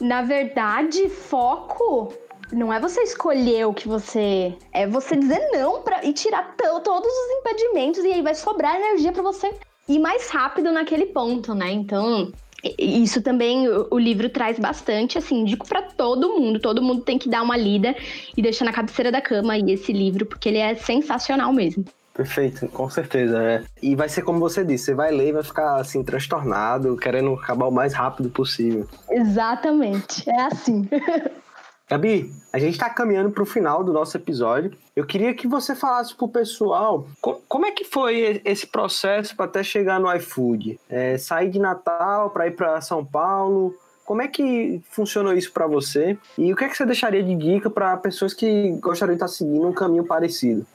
Na 0.00 0.22
verdade, 0.22 1.08
foco 1.08 2.12
não 2.52 2.72
é 2.72 2.80
você 2.80 3.02
escolher 3.02 3.66
o 3.66 3.74
que 3.74 3.86
você. 3.86 4.54
É 4.72 4.86
você 4.86 5.16
dizer 5.16 5.50
não 5.52 5.82
pra, 5.82 6.04
e 6.04 6.12
tirar 6.12 6.54
todos 6.56 7.12
os 7.12 7.30
impedimentos, 7.38 8.04
e 8.04 8.12
aí 8.12 8.22
vai 8.22 8.34
sobrar 8.34 8.76
energia 8.76 9.12
para 9.12 9.22
você 9.22 9.54
ir 9.88 9.98
mais 9.98 10.28
rápido 10.28 10.72
naquele 10.72 11.06
ponto, 11.06 11.54
né? 11.54 11.70
Então, 11.72 12.32
isso 12.78 13.20
também 13.22 13.68
o, 13.68 13.98
livro 13.98 14.28
traz 14.28 14.58
bastante, 14.58 15.18
assim, 15.18 15.40
indico 15.40 15.66
para 15.66 15.82
todo 15.82 16.38
mundo. 16.38 16.58
Todo 16.58 16.82
mundo 16.82 17.02
tem 17.02 17.18
que 17.18 17.28
dar 17.28 17.42
uma 17.42 17.56
lida 17.56 17.94
e 18.36 18.42
deixar 18.42 18.64
na 18.64 18.72
cabeceira 18.72 19.12
da 19.12 19.20
cama 19.20 19.52
aí 19.52 19.70
esse 19.70 19.92
livro, 19.92 20.24
porque 20.24 20.48
ele 20.48 20.58
é 20.58 20.74
sensacional 20.74 21.52
mesmo. 21.52 21.84
Perfeito, 22.14 22.68
com 22.68 22.88
certeza. 22.88 23.42
É. 23.42 23.64
E 23.82 23.96
vai 23.96 24.08
ser 24.08 24.22
como 24.22 24.38
você 24.38 24.64
disse, 24.64 24.84
você 24.84 24.94
vai 24.94 25.10
ler 25.10 25.28
e 25.28 25.32
vai 25.32 25.42
ficar 25.42 25.76
assim, 25.76 26.02
transtornado, 26.02 26.96
querendo 26.96 27.34
acabar 27.34 27.66
o 27.66 27.72
mais 27.72 27.92
rápido 27.92 28.30
possível. 28.30 28.86
Exatamente, 29.10 30.28
é 30.30 30.42
assim. 30.42 30.88
Gabi, 31.88 32.32
a 32.50 32.58
gente 32.58 32.72
está 32.72 32.88
caminhando 32.88 33.30
para 33.30 33.42
o 33.42 33.46
final 33.46 33.84
do 33.84 33.92
nosso 33.92 34.16
episódio. 34.16 34.72
Eu 34.96 35.04
queria 35.04 35.34
que 35.34 35.46
você 35.46 35.74
falasse 35.74 36.14
para 36.14 36.24
o 36.24 36.28
pessoal 36.28 37.06
como 37.20 37.66
é 37.66 37.72
que 37.72 37.84
foi 37.84 38.40
esse 38.44 38.66
processo 38.66 39.36
para 39.36 39.44
até 39.44 39.62
chegar 39.62 40.00
no 40.00 40.10
iFood. 40.16 40.80
É, 40.88 41.18
sair 41.18 41.50
de 41.50 41.58
Natal 41.58 42.30
para 42.30 42.46
ir 42.46 42.52
para 42.52 42.80
São 42.80 43.04
Paulo. 43.04 43.74
Como 44.04 44.22
é 44.22 44.28
que 44.28 44.82
funcionou 44.90 45.34
isso 45.34 45.52
para 45.52 45.66
você? 45.66 46.18
E 46.38 46.52
o 46.52 46.56
que 46.56 46.64
é 46.64 46.68
que 46.68 46.76
você 46.76 46.86
deixaria 46.86 47.22
de 47.22 47.34
dica 47.34 47.68
para 47.68 47.96
pessoas 47.98 48.32
que 48.32 48.70
gostariam 48.80 49.16
de 49.16 49.22
estar 49.22 49.28
seguindo 49.28 49.66
um 49.66 49.72
caminho 49.72 50.04
parecido? 50.04 50.66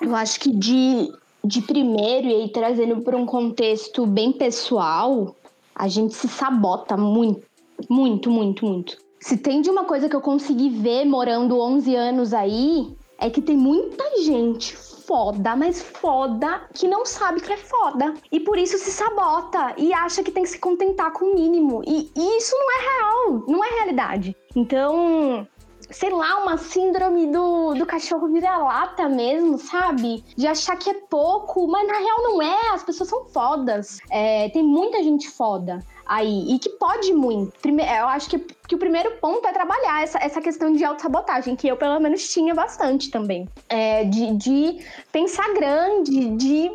Eu 0.00 0.14
acho 0.16 0.40
que 0.40 0.50
de, 0.50 1.12
de 1.44 1.60
primeiro, 1.62 2.26
e 2.26 2.34
aí 2.34 2.48
trazendo 2.50 3.02
para 3.02 3.16
um 3.16 3.26
contexto 3.26 4.06
bem 4.06 4.32
pessoal, 4.32 5.36
a 5.74 5.86
gente 5.86 6.14
se 6.14 6.28
sabota 6.28 6.96
muito, 6.96 7.42
muito, 7.88 8.30
muito, 8.30 8.64
muito. 8.64 9.09
Se 9.20 9.36
tem 9.36 9.60
de 9.60 9.68
uma 9.68 9.84
coisa 9.84 10.08
que 10.08 10.16
eu 10.16 10.20
consegui 10.22 10.70
ver 10.70 11.04
morando 11.04 11.60
11 11.60 11.94
anos 11.94 12.32
aí, 12.32 12.96
é 13.18 13.28
que 13.28 13.42
tem 13.42 13.54
muita 13.54 14.22
gente 14.22 14.74
foda, 14.74 15.54
mas 15.54 15.82
foda, 15.82 16.62
que 16.72 16.88
não 16.88 17.04
sabe 17.04 17.42
que 17.42 17.52
é 17.52 17.56
foda. 17.58 18.14
E 18.32 18.40
por 18.40 18.56
isso 18.56 18.78
se 18.78 18.90
sabota 18.90 19.74
e 19.76 19.92
acha 19.92 20.22
que 20.22 20.30
tem 20.30 20.44
que 20.44 20.48
se 20.48 20.58
contentar 20.58 21.12
com 21.12 21.26
o 21.26 21.34
mínimo. 21.34 21.82
E, 21.86 22.10
e 22.16 22.38
isso 22.38 22.56
não 22.56 22.70
é 22.70 22.82
real, 22.82 23.44
não 23.46 23.62
é 23.62 23.68
realidade. 23.68 24.34
Então, 24.56 25.46
sei 25.90 26.08
lá, 26.08 26.38
uma 26.38 26.56
síndrome 26.56 27.26
do, 27.26 27.74
do 27.74 27.84
cachorro 27.84 28.28
vira-lata 28.28 29.06
mesmo, 29.06 29.58
sabe? 29.58 30.24
De 30.34 30.46
achar 30.46 30.76
que 30.76 30.88
é 30.88 30.94
pouco, 30.94 31.66
mas 31.66 31.86
na 31.86 31.98
real 31.98 32.22
não 32.22 32.40
é, 32.40 32.70
as 32.72 32.82
pessoas 32.82 33.10
são 33.10 33.26
fodas. 33.26 33.98
É, 34.10 34.48
tem 34.48 34.62
muita 34.62 35.02
gente 35.02 35.28
foda 35.28 35.84
aí 36.10 36.52
e 36.52 36.58
que 36.58 36.68
pode 36.70 37.14
muito. 37.14 37.52
Primeiro, 37.60 37.88
eu 37.92 38.08
acho 38.08 38.28
que, 38.28 38.38
que 38.66 38.74
o 38.74 38.78
primeiro 38.78 39.12
ponto 39.20 39.46
é 39.46 39.52
trabalhar 39.52 40.02
essa, 40.02 40.18
essa 40.18 40.40
questão 40.40 40.72
de 40.72 40.84
autossabotagem, 40.84 41.54
que 41.54 41.68
eu 41.68 41.76
pelo 41.76 42.00
menos 42.00 42.28
tinha 42.28 42.52
bastante 42.52 43.10
também. 43.10 43.48
É, 43.68 44.02
de, 44.02 44.32
de 44.36 44.84
pensar 45.12 45.54
grande, 45.54 46.30
de 46.30 46.72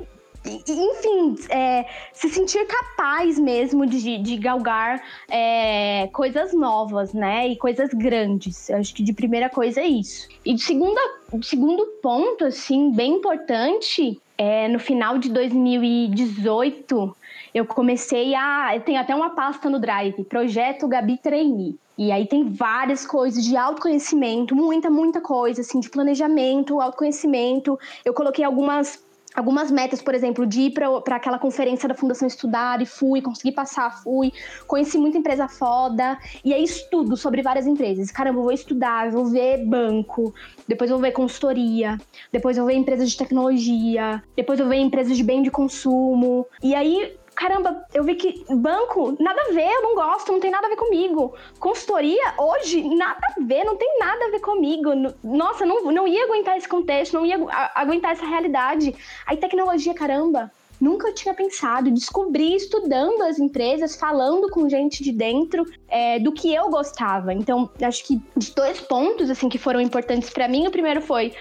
enfim, 0.48 1.36
é, 1.50 1.88
se 2.14 2.30
sentir 2.30 2.66
capaz 2.68 3.40
mesmo 3.40 3.84
de, 3.86 4.20
de 4.20 4.38
galgar 4.38 5.04
é, 5.28 6.08
coisas 6.14 6.54
novas, 6.54 7.14
né? 7.14 7.48
E 7.48 7.58
coisas 7.58 7.90
grandes. 7.90 8.70
Eu 8.70 8.78
acho 8.78 8.94
que 8.94 9.02
de 9.02 9.12
primeira 9.12 9.50
coisa 9.50 9.82
é 9.82 9.88
isso. 9.88 10.30
E 10.46 10.54
de 10.54 10.62
segunda, 10.62 11.02
segundo 11.42 11.84
ponto, 12.02 12.46
assim, 12.46 12.92
bem 12.92 13.14
importante, 13.14 14.22
é 14.38 14.68
no 14.68 14.78
final 14.78 15.18
de 15.18 15.30
2018 15.30 17.16
eu 17.56 17.66
comecei 17.66 18.36
a. 18.36 18.78
Tem 18.86 18.98
até 18.98 19.16
uma 19.16 19.30
pasta 19.30 19.70
no 19.70 19.80
Drive, 19.80 20.26
Projeto 20.26 20.90
Gabi 20.90 21.18
Trainee. 21.18 21.80
E 21.98 22.12
aí 22.12 22.28
tem 22.28 22.50
várias 22.50 23.08
coisas 23.08 23.42
de 23.42 23.56
autoconhecimento, 23.56 24.54
muita, 24.54 24.90
muita 24.90 25.22
coisa, 25.22 25.62
assim, 25.62 25.80
de 25.80 25.90
planejamento, 25.90 26.82
autoconhecimento. 26.82 27.80
Eu 28.04 28.14
coloquei 28.14 28.44
algumas 28.44 29.06
algumas 29.34 29.70
metas, 29.70 30.02
por 30.02 30.16
exemplo, 30.16 30.46
de 30.46 30.62
ir 30.62 30.72
para 30.72 31.16
aquela 31.18 31.38
conferência 31.38 31.90
da 31.90 31.94
Fundação 31.94 32.26
Estudar 32.26 32.82
e 32.82 32.86
fui, 32.86 33.22
consegui 33.22 33.52
passar, 33.52 34.02
fui, 34.02 34.32
conheci 34.66 34.98
muita 34.98 35.18
empresa 35.18 35.50
foda, 35.50 36.18
e 36.44 36.54
aí 36.54 36.64
estudo 36.64 37.18
sobre 37.18 37.42
várias 37.42 37.68
empresas. 37.68 38.12
Caramba, 38.12 38.40
eu 38.40 38.44
vou 38.44 38.52
estudar, 38.54 39.12
vou 39.12 39.26
ver 39.26 39.66
banco, 39.66 40.34
depois 40.66 40.90
vou 40.90 41.00
ver 41.00 41.12
consultoria, 41.12 41.98
depois 42.32 42.56
vou 42.56 42.66
ver 42.66 42.76
empresas 42.76 43.12
de 43.12 43.18
tecnologia, 43.18 44.24
depois 44.38 44.58
vou 44.58 44.70
ver 44.70 44.78
empresas 44.78 45.18
de 45.18 45.24
bem 45.24 45.44
de 45.44 45.52
consumo. 45.52 46.48
E 46.64 46.74
aí 46.74 47.14
caramba, 47.36 47.86
eu 47.94 48.04
vi 48.04 48.16
que 48.16 48.46
banco, 48.50 49.16
nada 49.20 49.42
a 49.42 49.52
ver, 49.52 49.70
eu 49.70 49.82
não 49.82 49.96
gosto, 49.96 50.32
não 50.32 50.40
tem 50.40 50.50
nada 50.50 50.68
a 50.68 50.70
ver 50.70 50.78
comigo. 50.78 51.36
Consultoria, 51.60 52.34
hoje, 52.38 52.84
nada 52.96 53.20
a 53.38 53.44
ver, 53.44 53.64
não 53.64 53.76
tem 53.76 54.00
nada 54.00 54.26
a 54.26 54.32
ver 54.32 54.40
comigo. 54.40 54.92
Nossa, 55.24 55.66
não, 55.66 55.84
não 55.92 56.08
ia 56.08 56.24
aguentar 56.24 56.58
esse 56.58 56.68
contexto, 56.68 57.14
não 57.14 57.26
ia 57.26 57.38
aguentar 57.76 58.14
essa 58.14 58.26
realidade. 58.26 58.96
Aí, 59.28 59.38
tecnologia, 59.38 59.94
caramba, 59.94 60.52
nunca 60.80 61.14
tinha 61.14 61.34
pensado. 61.34 61.92
Descobri 61.92 62.56
estudando 62.56 63.22
as 63.24 63.38
empresas, 63.38 63.96
falando 63.96 64.50
com 64.50 64.70
gente 64.70 65.04
de 65.04 65.12
dentro 65.12 65.66
é, 65.90 66.20
do 66.20 66.32
que 66.32 66.54
eu 66.54 66.70
gostava. 66.70 67.34
Então, 67.34 67.70
acho 67.82 68.06
que 68.06 68.22
de 68.36 68.52
dois 68.54 68.80
pontos 68.80 69.30
assim 69.30 69.50
que 69.50 69.58
foram 69.58 69.82
importantes 69.82 70.30
para 70.30 70.48
mim. 70.48 70.68
O 70.68 70.72
primeiro 70.72 71.02
foi 71.02 71.34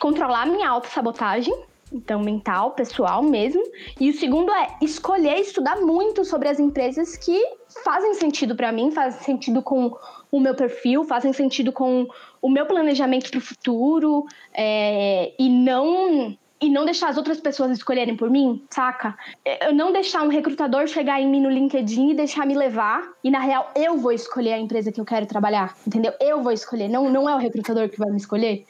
controlar 0.00 0.46
minha 0.46 0.68
autossabotagem 0.68 1.54
então 1.94 2.20
mental, 2.20 2.72
pessoal 2.72 3.22
mesmo. 3.22 3.62
E 4.00 4.10
o 4.10 4.12
segundo 4.12 4.52
é 4.52 4.76
escolher 4.82 5.38
estudar 5.38 5.76
muito 5.76 6.24
sobre 6.24 6.48
as 6.48 6.58
empresas 6.58 7.16
que 7.16 7.40
fazem 7.84 8.14
sentido 8.14 8.56
para 8.56 8.72
mim, 8.72 8.90
fazem 8.90 9.20
sentido 9.20 9.62
com 9.62 9.96
o 10.30 10.40
meu 10.40 10.54
perfil, 10.54 11.04
fazem 11.04 11.32
sentido 11.32 11.72
com 11.72 12.06
o 12.42 12.50
meu 12.50 12.66
planejamento 12.66 13.30
para 13.30 13.38
o 13.38 13.40
futuro 13.40 14.26
é, 14.52 15.32
e 15.38 15.48
não 15.48 16.36
e 16.60 16.70
não 16.70 16.84
deixar 16.84 17.08
as 17.08 17.18
outras 17.18 17.40
pessoas 17.40 17.72
escolherem 17.72 18.16
por 18.16 18.30
mim, 18.30 18.64
saca? 18.70 19.14
Eu 19.60 19.74
não 19.74 19.92
deixar 19.92 20.22
um 20.22 20.28
recrutador 20.28 20.86
chegar 20.86 21.20
em 21.20 21.28
mim 21.28 21.40
no 21.40 21.50
LinkedIn 21.50 22.10
e 22.10 22.14
deixar 22.14 22.46
me 22.46 22.54
levar 22.54 23.02
e 23.22 23.30
na 23.30 23.40
real 23.40 23.70
eu 23.74 23.98
vou 23.98 24.12
escolher 24.12 24.54
a 24.54 24.58
empresa 24.58 24.90
que 24.90 25.00
eu 25.00 25.04
quero 25.04 25.26
trabalhar, 25.26 25.76
entendeu? 25.86 26.12
Eu 26.20 26.42
vou 26.42 26.52
escolher, 26.52 26.88
não 26.88 27.10
não 27.10 27.28
é 27.28 27.34
o 27.34 27.38
recrutador 27.38 27.88
que 27.88 27.98
vai 27.98 28.10
me 28.10 28.16
escolher. 28.16 28.64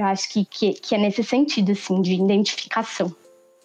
Eu 0.00 0.06
acho 0.06 0.30
que, 0.30 0.46
que, 0.46 0.72
que 0.72 0.94
é 0.94 0.98
nesse 0.98 1.22
sentido, 1.22 1.72
assim, 1.72 2.00
de 2.00 2.14
identificação. 2.14 3.14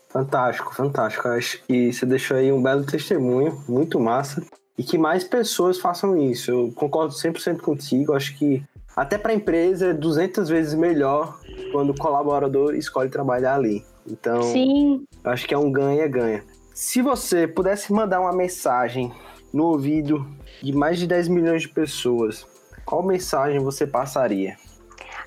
Fantástico, 0.10 0.76
fantástico. 0.76 1.30
Acho 1.30 1.63
que 1.63 1.93
você 1.93 2.06
deixou 2.06 2.36
aí 2.36 2.52
um 2.52 2.62
belo 2.62 2.86
testemunho, 2.86 3.63
muito 3.69 3.98
massa. 4.02 4.45
E 4.78 4.84
que 4.84 4.98
mais 4.98 5.24
pessoas 5.24 5.80
façam 5.80 6.17
isso. 6.17 6.52
Eu 6.52 6.74
concordo 6.76 7.13
100% 7.13 7.62
contigo. 7.62 8.13
Acho 8.13 8.38
que 8.38 8.62
até 8.93 9.17
para 9.17 9.32
a 9.32 9.36
empresa 9.36 9.91
é 9.91 9.93
200 9.93 10.50
vezes 10.50 10.74
melhor 10.74 11.39
quando 11.71 11.91
o 11.91 11.98
colaborador 11.98 12.76
escolhe 12.76 13.10
trabalhar 13.10 13.56
ali. 13.56 13.86
Então, 14.06 14.41
Sim. 14.43 15.06
acho 15.24 15.48
que 15.48 15.54
é 15.54 15.58
um 15.58 15.71
ganha-ganha. 15.71 16.43
Se 16.74 17.02
você 17.02 17.48
pudesse 17.48 17.93
mandar 17.93 18.19
uma 18.19 18.34
mensagem 18.34 19.10
no 19.54 19.67
ouvido 19.67 20.28
de 20.62 20.74
mais 20.74 21.00
de 21.00 21.08
10 21.08 21.30
milhões 21.30 21.62
de 21.62 21.69
pessoas, 21.69 22.45
qual 22.86 23.02
mensagem 23.02 23.60
você 23.62 23.88
passaria? 23.88 24.58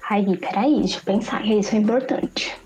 Aí, 0.09 0.37
peraí, 0.39 0.79
deixa 0.81 0.99
eu 0.99 1.03
pensar, 1.03 1.45
isso 1.47 1.75
é 1.75 1.79
importante. 1.79 2.57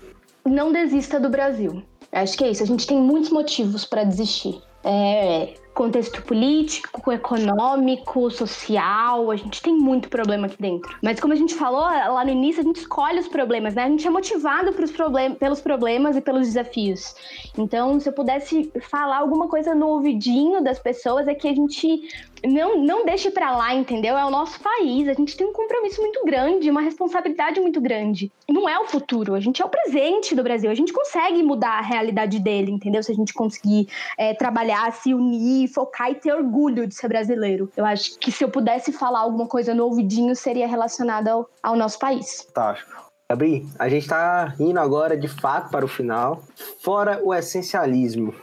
Não 0.45 0.71
desista 0.71 1.19
do 1.19 1.29
Brasil. 1.29 1.83
Acho 2.11 2.37
que 2.37 2.43
é 2.43 2.51
isso. 2.51 2.63
A 2.63 2.65
gente 2.65 2.87
tem 2.87 2.97
muitos 2.97 3.31
motivos 3.31 3.83
para 3.83 4.03
desistir. 4.03 4.61
É, 4.83 5.53
contexto 5.73 6.21
político, 6.21 7.11
econômico, 7.11 8.29
social, 8.29 9.31
a 9.31 9.35
gente 9.35 9.61
tem 9.61 9.73
muito 9.73 10.09
problema 10.09 10.47
aqui 10.47 10.57
dentro. 10.59 10.95
Mas 11.01 11.19
como 11.19 11.33
a 11.33 11.35
gente 11.35 11.55
falou 11.55 11.81
lá 11.81 12.23
no 12.23 12.31
início, 12.31 12.61
a 12.61 12.63
gente 12.63 12.77
escolhe 12.77 13.19
os 13.19 13.27
problemas, 13.27 13.73
né? 13.73 13.83
A 13.85 13.89
gente 13.89 14.07
é 14.07 14.09
motivado 14.09 14.71
problem 14.93 15.35
pelos 15.35 15.59
problemas 15.59 16.15
e 16.15 16.21
pelos 16.21 16.47
desafios. 16.47 17.15
Então, 17.57 17.99
se 17.99 18.07
eu 18.07 18.13
pudesse 18.13 18.71
falar 18.89 19.17
alguma 19.17 19.47
coisa 19.47 19.73
no 19.73 19.87
ouvidinho 19.87 20.63
das 20.63 20.79
pessoas, 20.79 21.27
é 21.27 21.33
que 21.33 21.47
a 21.47 21.55
gente 21.55 22.07
não, 22.45 22.77
não 22.77 23.05
deixe 23.05 23.31
para 23.31 23.55
lá, 23.55 23.73
entendeu? 23.73 24.17
É 24.17 24.25
o 24.25 24.29
nosso 24.29 24.59
país. 24.59 25.07
A 25.07 25.13
gente 25.13 25.37
tem 25.37 25.47
um 25.47 25.53
compromisso 25.53 26.01
muito 26.01 26.23
grande, 26.25 26.69
uma 26.69 26.81
responsabilidade 26.81 27.59
muito 27.59 27.79
grande. 27.79 28.31
Não 28.49 28.67
é 28.67 28.77
o 28.79 28.85
futuro, 28.85 29.33
a 29.33 29.39
gente 29.39 29.61
é 29.61 29.65
o 29.65 29.69
presente 29.69 30.35
do 30.35 30.43
Brasil. 30.43 30.69
A 30.69 30.75
gente 30.75 30.91
consegue 30.91 31.41
mudar 31.41 31.79
a 31.79 31.81
realidade 31.81 32.39
dele, 32.39 32.71
entendeu? 32.71 33.01
Se 33.01 33.11
a 33.11 33.15
gente 33.15 33.33
conseguir 33.33 33.87
é, 34.17 34.33
trabalhar, 34.33 34.91
se 34.91 35.13
unir, 35.13 35.69
focar 35.69 36.11
e 36.11 36.15
ter 36.15 36.33
orgulho 36.33 36.85
de 36.85 36.95
ser 36.95 37.07
brasileiro. 37.07 37.71
Eu 37.77 37.85
acho 37.85 38.17
que 38.19 38.31
se 38.31 38.43
eu 38.43 38.49
pudesse 38.49 38.91
falar 38.91 39.19
alguma 39.19 39.47
coisa 39.47 39.73
no 39.73 39.85
ouvidinho, 39.85 40.35
seria 40.35 40.67
relacionada 40.67 41.31
ao, 41.31 41.49
ao 41.61 41.75
nosso 41.75 41.97
país. 41.97 42.43
Fantástico. 42.43 43.03
Gabi, 43.29 43.65
a 43.79 43.87
gente 43.87 44.03
está 44.03 44.53
indo 44.59 44.79
agora 44.79 45.17
de 45.17 45.27
fato 45.27 45.71
para 45.71 45.85
o 45.85 45.87
final. 45.87 46.43
Fora 46.81 47.21
o 47.23 47.33
essencialismo. 47.33 48.35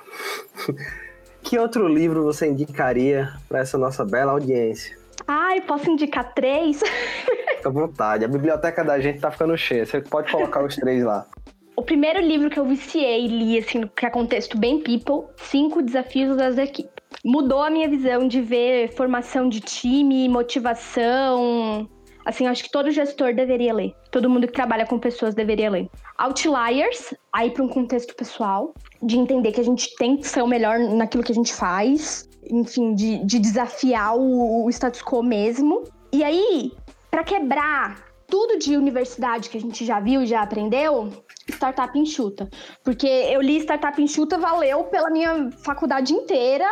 Que 1.51 1.59
outro 1.59 1.89
livro 1.89 2.23
você 2.23 2.49
indicaria 2.49 3.33
para 3.49 3.59
essa 3.59 3.77
nossa 3.77 4.05
bela 4.05 4.31
audiência? 4.31 4.97
Ai, 5.27 5.61
posso 5.61 5.91
indicar 5.91 6.33
três? 6.33 6.79
Fica 7.57 7.69
à 7.69 7.73
vontade. 7.73 8.25
A 8.25 8.29
biblioteca 8.29 8.85
da 8.85 9.01
gente 9.01 9.19
tá 9.19 9.33
ficando 9.33 9.59
cheia. 9.59 9.85
Você 9.85 10.01
pode 10.01 10.31
colocar 10.31 10.65
os 10.65 10.77
três 10.77 11.03
lá. 11.03 11.27
O 11.75 11.83
primeiro 11.83 12.21
livro 12.21 12.51
que 12.51 12.61
eu 12.61 12.65
viciei 12.65 13.25
e 13.25 13.27
li, 13.27 13.59
assim, 13.59 13.81
que 13.97 14.07
é 14.07 14.11
contexto 14.11 14.57
bem 14.57 14.81
people, 14.81 15.25
Cinco 15.39 15.83
Desafios 15.83 16.37
das 16.37 16.57
Equipes. 16.57 16.93
Mudou 17.25 17.65
a 17.65 17.69
minha 17.69 17.89
visão 17.89 18.29
de 18.29 18.41
ver 18.41 18.95
formação 18.95 19.49
de 19.49 19.59
time, 19.59 20.29
motivação, 20.29 21.91
Assim, 22.31 22.47
acho 22.47 22.63
que 22.63 22.71
todo 22.71 22.93
gestor 22.93 23.35
deveria 23.35 23.75
ler. 23.75 23.93
Todo 24.09 24.31
mundo 24.31 24.47
que 24.47 24.53
trabalha 24.53 24.87
com 24.87 25.01
pessoas 25.01 25.35
deveria 25.35 25.69
ler. 25.69 25.91
Outliers, 26.17 27.13
aí 27.33 27.51
para 27.51 27.65
um 27.65 27.69
contexto 27.69 28.15
pessoal, 28.15 28.73
de 29.03 29.19
entender 29.19 29.51
que 29.51 29.61
a 29.61 29.65
gente 29.65 29.93
tem 29.97 30.17
que 30.17 30.29
ser 30.29 30.41
o 30.41 30.47
melhor 30.47 30.79
naquilo 30.79 31.25
que 31.25 31.33
a 31.33 31.35
gente 31.35 31.53
faz, 31.53 32.29
enfim, 32.49 32.95
de, 32.95 33.25
de 33.25 33.41
desafiar 33.41 34.17
o, 34.17 34.65
o 34.65 34.71
status 34.71 35.03
quo 35.03 35.25
mesmo. 35.25 35.83
E 36.13 36.23
aí, 36.23 36.71
para 37.11 37.25
quebrar 37.25 38.05
tudo 38.29 38.61
de 38.61 38.77
universidade 38.77 39.51
que 39.51 39.59
a 39.59 39.61
gente 39.61 39.85
já 39.85 39.99
viu, 39.99 40.25
já 40.25 40.43
aprendeu, 40.43 41.11
Startup 41.49 41.99
Enxuta. 41.99 42.49
Porque 42.85 43.09
eu 43.09 43.43
li 43.43 43.59
Startup 43.59 44.01
Enxuta, 44.01 44.39
valeu 44.39 44.85
pela 44.85 45.11
minha 45.11 45.51
faculdade 45.65 46.15
inteira 46.15 46.69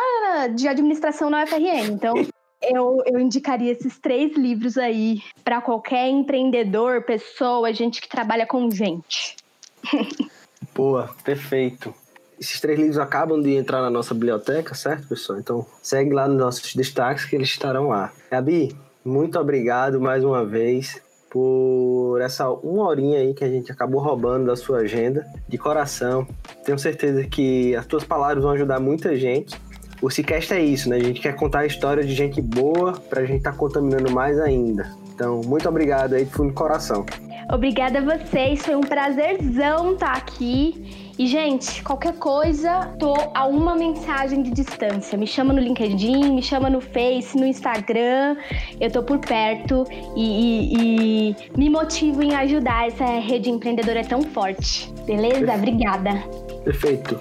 de 0.55 0.69
administração 0.69 1.29
na 1.29 1.43
UFRN. 1.43 1.91
Então, 1.91 2.13
eu, 2.61 3.01
eu 3.05 3.19
indicaria 3.19 3.71
esses 3.71 3.97
três 3.97 4.35
livros 4.35 4.77
aí 4.77 5.21
para 5.43 5.61
qualquer 5.61 6.09
empreendedor, 6.09 7.03
pessoa, 7.03 7.73
gente 7.73 8.01
que 8.01 8.09
trabalha 8.09 8.45
com 8.45 8.69
gente. 8.69 9.37
Boa, 10.75 11.09
perfeito. 11.23 11.93
Esses 12.39 12.59
três 12.59 12.77
livros 12.77 12.97
acabam 12.97 13.41
de 13.41 13.53
entrar 13.53 13.81
na 13.81 13.89
nossa 13.89 14.13
biblioteca, 14.13 14.73
certo, 14.73 15.07
pessoal? 15.07 15.39
Então 15.39 15.65
segue 15.81 16.13
lá 16.13 16.27
nos 16.27 16.37
nossos 16.37 16.73
destaques 16.73 17.25
que 17.25 17.35
eles 17.35 17.49
estarão 17.49 17.89
lá. 17.89 18.13
Gabi, 18.31 18.75
muito 19.03 19.37
obrigado 19.39 19.99
mais 19.99 20.23
uma 20.23 20.45
vez 20.45 21.01
por 21.29 22.19
essa 22.21 22.49
uma 22.49 22.85
horinha 22.85 23.19
aí 23.19 23.33
que 23.33 23.43
a 23.43 23.49
gente 23.49 23.71
acabou 23.71 24.01
roubando 24.01 24.45
da 24.45 24.55
sua 24.55 24.79
agenda. 24.79 25.25
De 25.47 25.57
coração, 25.57 26.27
tenho 26.63 26.79
certeza 26.79 27.25
que 27.25 27.75
as 27.75 27.85
tuas 27.85 28.03
palavras 28.03 28.43
vão 28.43 28.53
ajudar 28.53 28.79
muita 28.79 29.15
gente 29.15 29.59
o 30.01 30.09
Cicast 30.09 30.53
é 30.53 30.61
isso, 30.61 30.89
né? 30.89 30.97
A 30.97 31.03
gente 31.03 31.19
quer 31.19 31.35
contar 31.35 31.59
a 31.59 31.65
história 31.65 32.03
de 32.03 32.13
gente 32.13 32.41
boa 32.41 32.93
pra 32.93 33.21
gente 33.25 33.37
estar 33.37 33.51
tá 33.51 33.57
contaminando 33.57 34.11
mais 34.11 34.39
ainda. 34.39 34.91
Então, 35.13 35.41
muito 35.45 35.67
obrigado 35.67 36.13
aí 36.13 36.25
de 36.25 36.31
fundo 36.31 36.49
do 36.49 36.55
coração. 36.55 37.05
Obrigada 37.51 37.99
a 37.99 38.17
vocês, 38.17 38.61
foi 38.61 38.75
um 38.75 38.81
prazerzão 38.81 39.93
estar 39.93 40.11
tá 40.11 40.17
aqui. 40.17 41.09
E, 41.17 41.27
gente, 41.27 41.83
qualquer 41.83 42.13
coisa, 42.13 42.93
tô 42.97 43.13
a 43.33 43.45
uma 43.45 43.75
mensagem 43.75 44.41
de 44.41 44.51
distância. 44.51 45.17
Me 45.17 45.27
chama 45.27 45.51
no 45.51 45.59
LinkedIn, 45.59 46.35
me 46.35 46.41
chama 46.41 46.69
no 46.69 46.79
Face, 46.79 47.35
no 47.35 47.45
Instagram. 47.45 48.37
Eu 48.79 48.89
tô 48.89 49.03
por 49.03 49.17
perto 49.17 49.83
e, 50.15 50.21
e, 50.23 51.31
e 51.31 51.35
me 51.57 51.69
motivo 51.69 52.23
em 52.23 52.35
ajudar. 52.35 52.87
Essa 52.87 53.05
rede 53.19 53.49
empreendedora 53.49 53.99
é 53.99 54.03
tão 54.03 54.21
forte. 54.21 54.89
Beleza? 55.05 55.53
Obrigada. 55.53 56.23
Perfeito. 56.63 57.19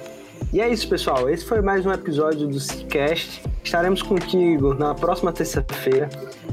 E 0.52 0.60
é 0.60 0.68
isso, 0.68 0.88
pessoal. 0.88 1.28
Esse 1.28 1.44
foi 1.44 1.60
mais 1.60 1.84
um 1.84 1.92
episódio 1.92 2.46
do 2.48 2.58
Cicast. 2.58 3.42
Estaremos 3.62 4.00
contigo 4.00 4.72
na 4.72 4.94
próxima 4.94 5.30
terça-feira. 5.30 6.08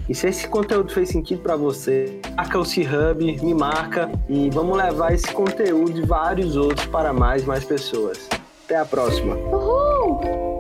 E 0.10 0.14
se 0.14 0.28
esse 0.28 0.48
conteúdo 0.48 0.92
fez 0.92 1.10
sentido 1.10 1.42
para 1.42 1.56
você, 1.56 2.20
marca 2.36 2.60
o 2.60 2.66
C-Hub, 2.66 3.42
me 3.42 3.54
marca 3.54 4.12
e 4.28 4.50
vamos 4.50 4.78
levar 4.78 5.14
esse 5.14 5.32
conteúdo 5.32 5.98
e 5.98 6.06
vários 6.06 6.58
outros 6.58 6.86
para 6.88 7.14
mais 7.14 7.44
e 7.44 7.48
mais 7.48 7.64
pessoas. 7.64 8.28
Até 8.66 8.76
a 8.76 8.86
próxima. 8.86 9.36
Uhul! 9.36 10.55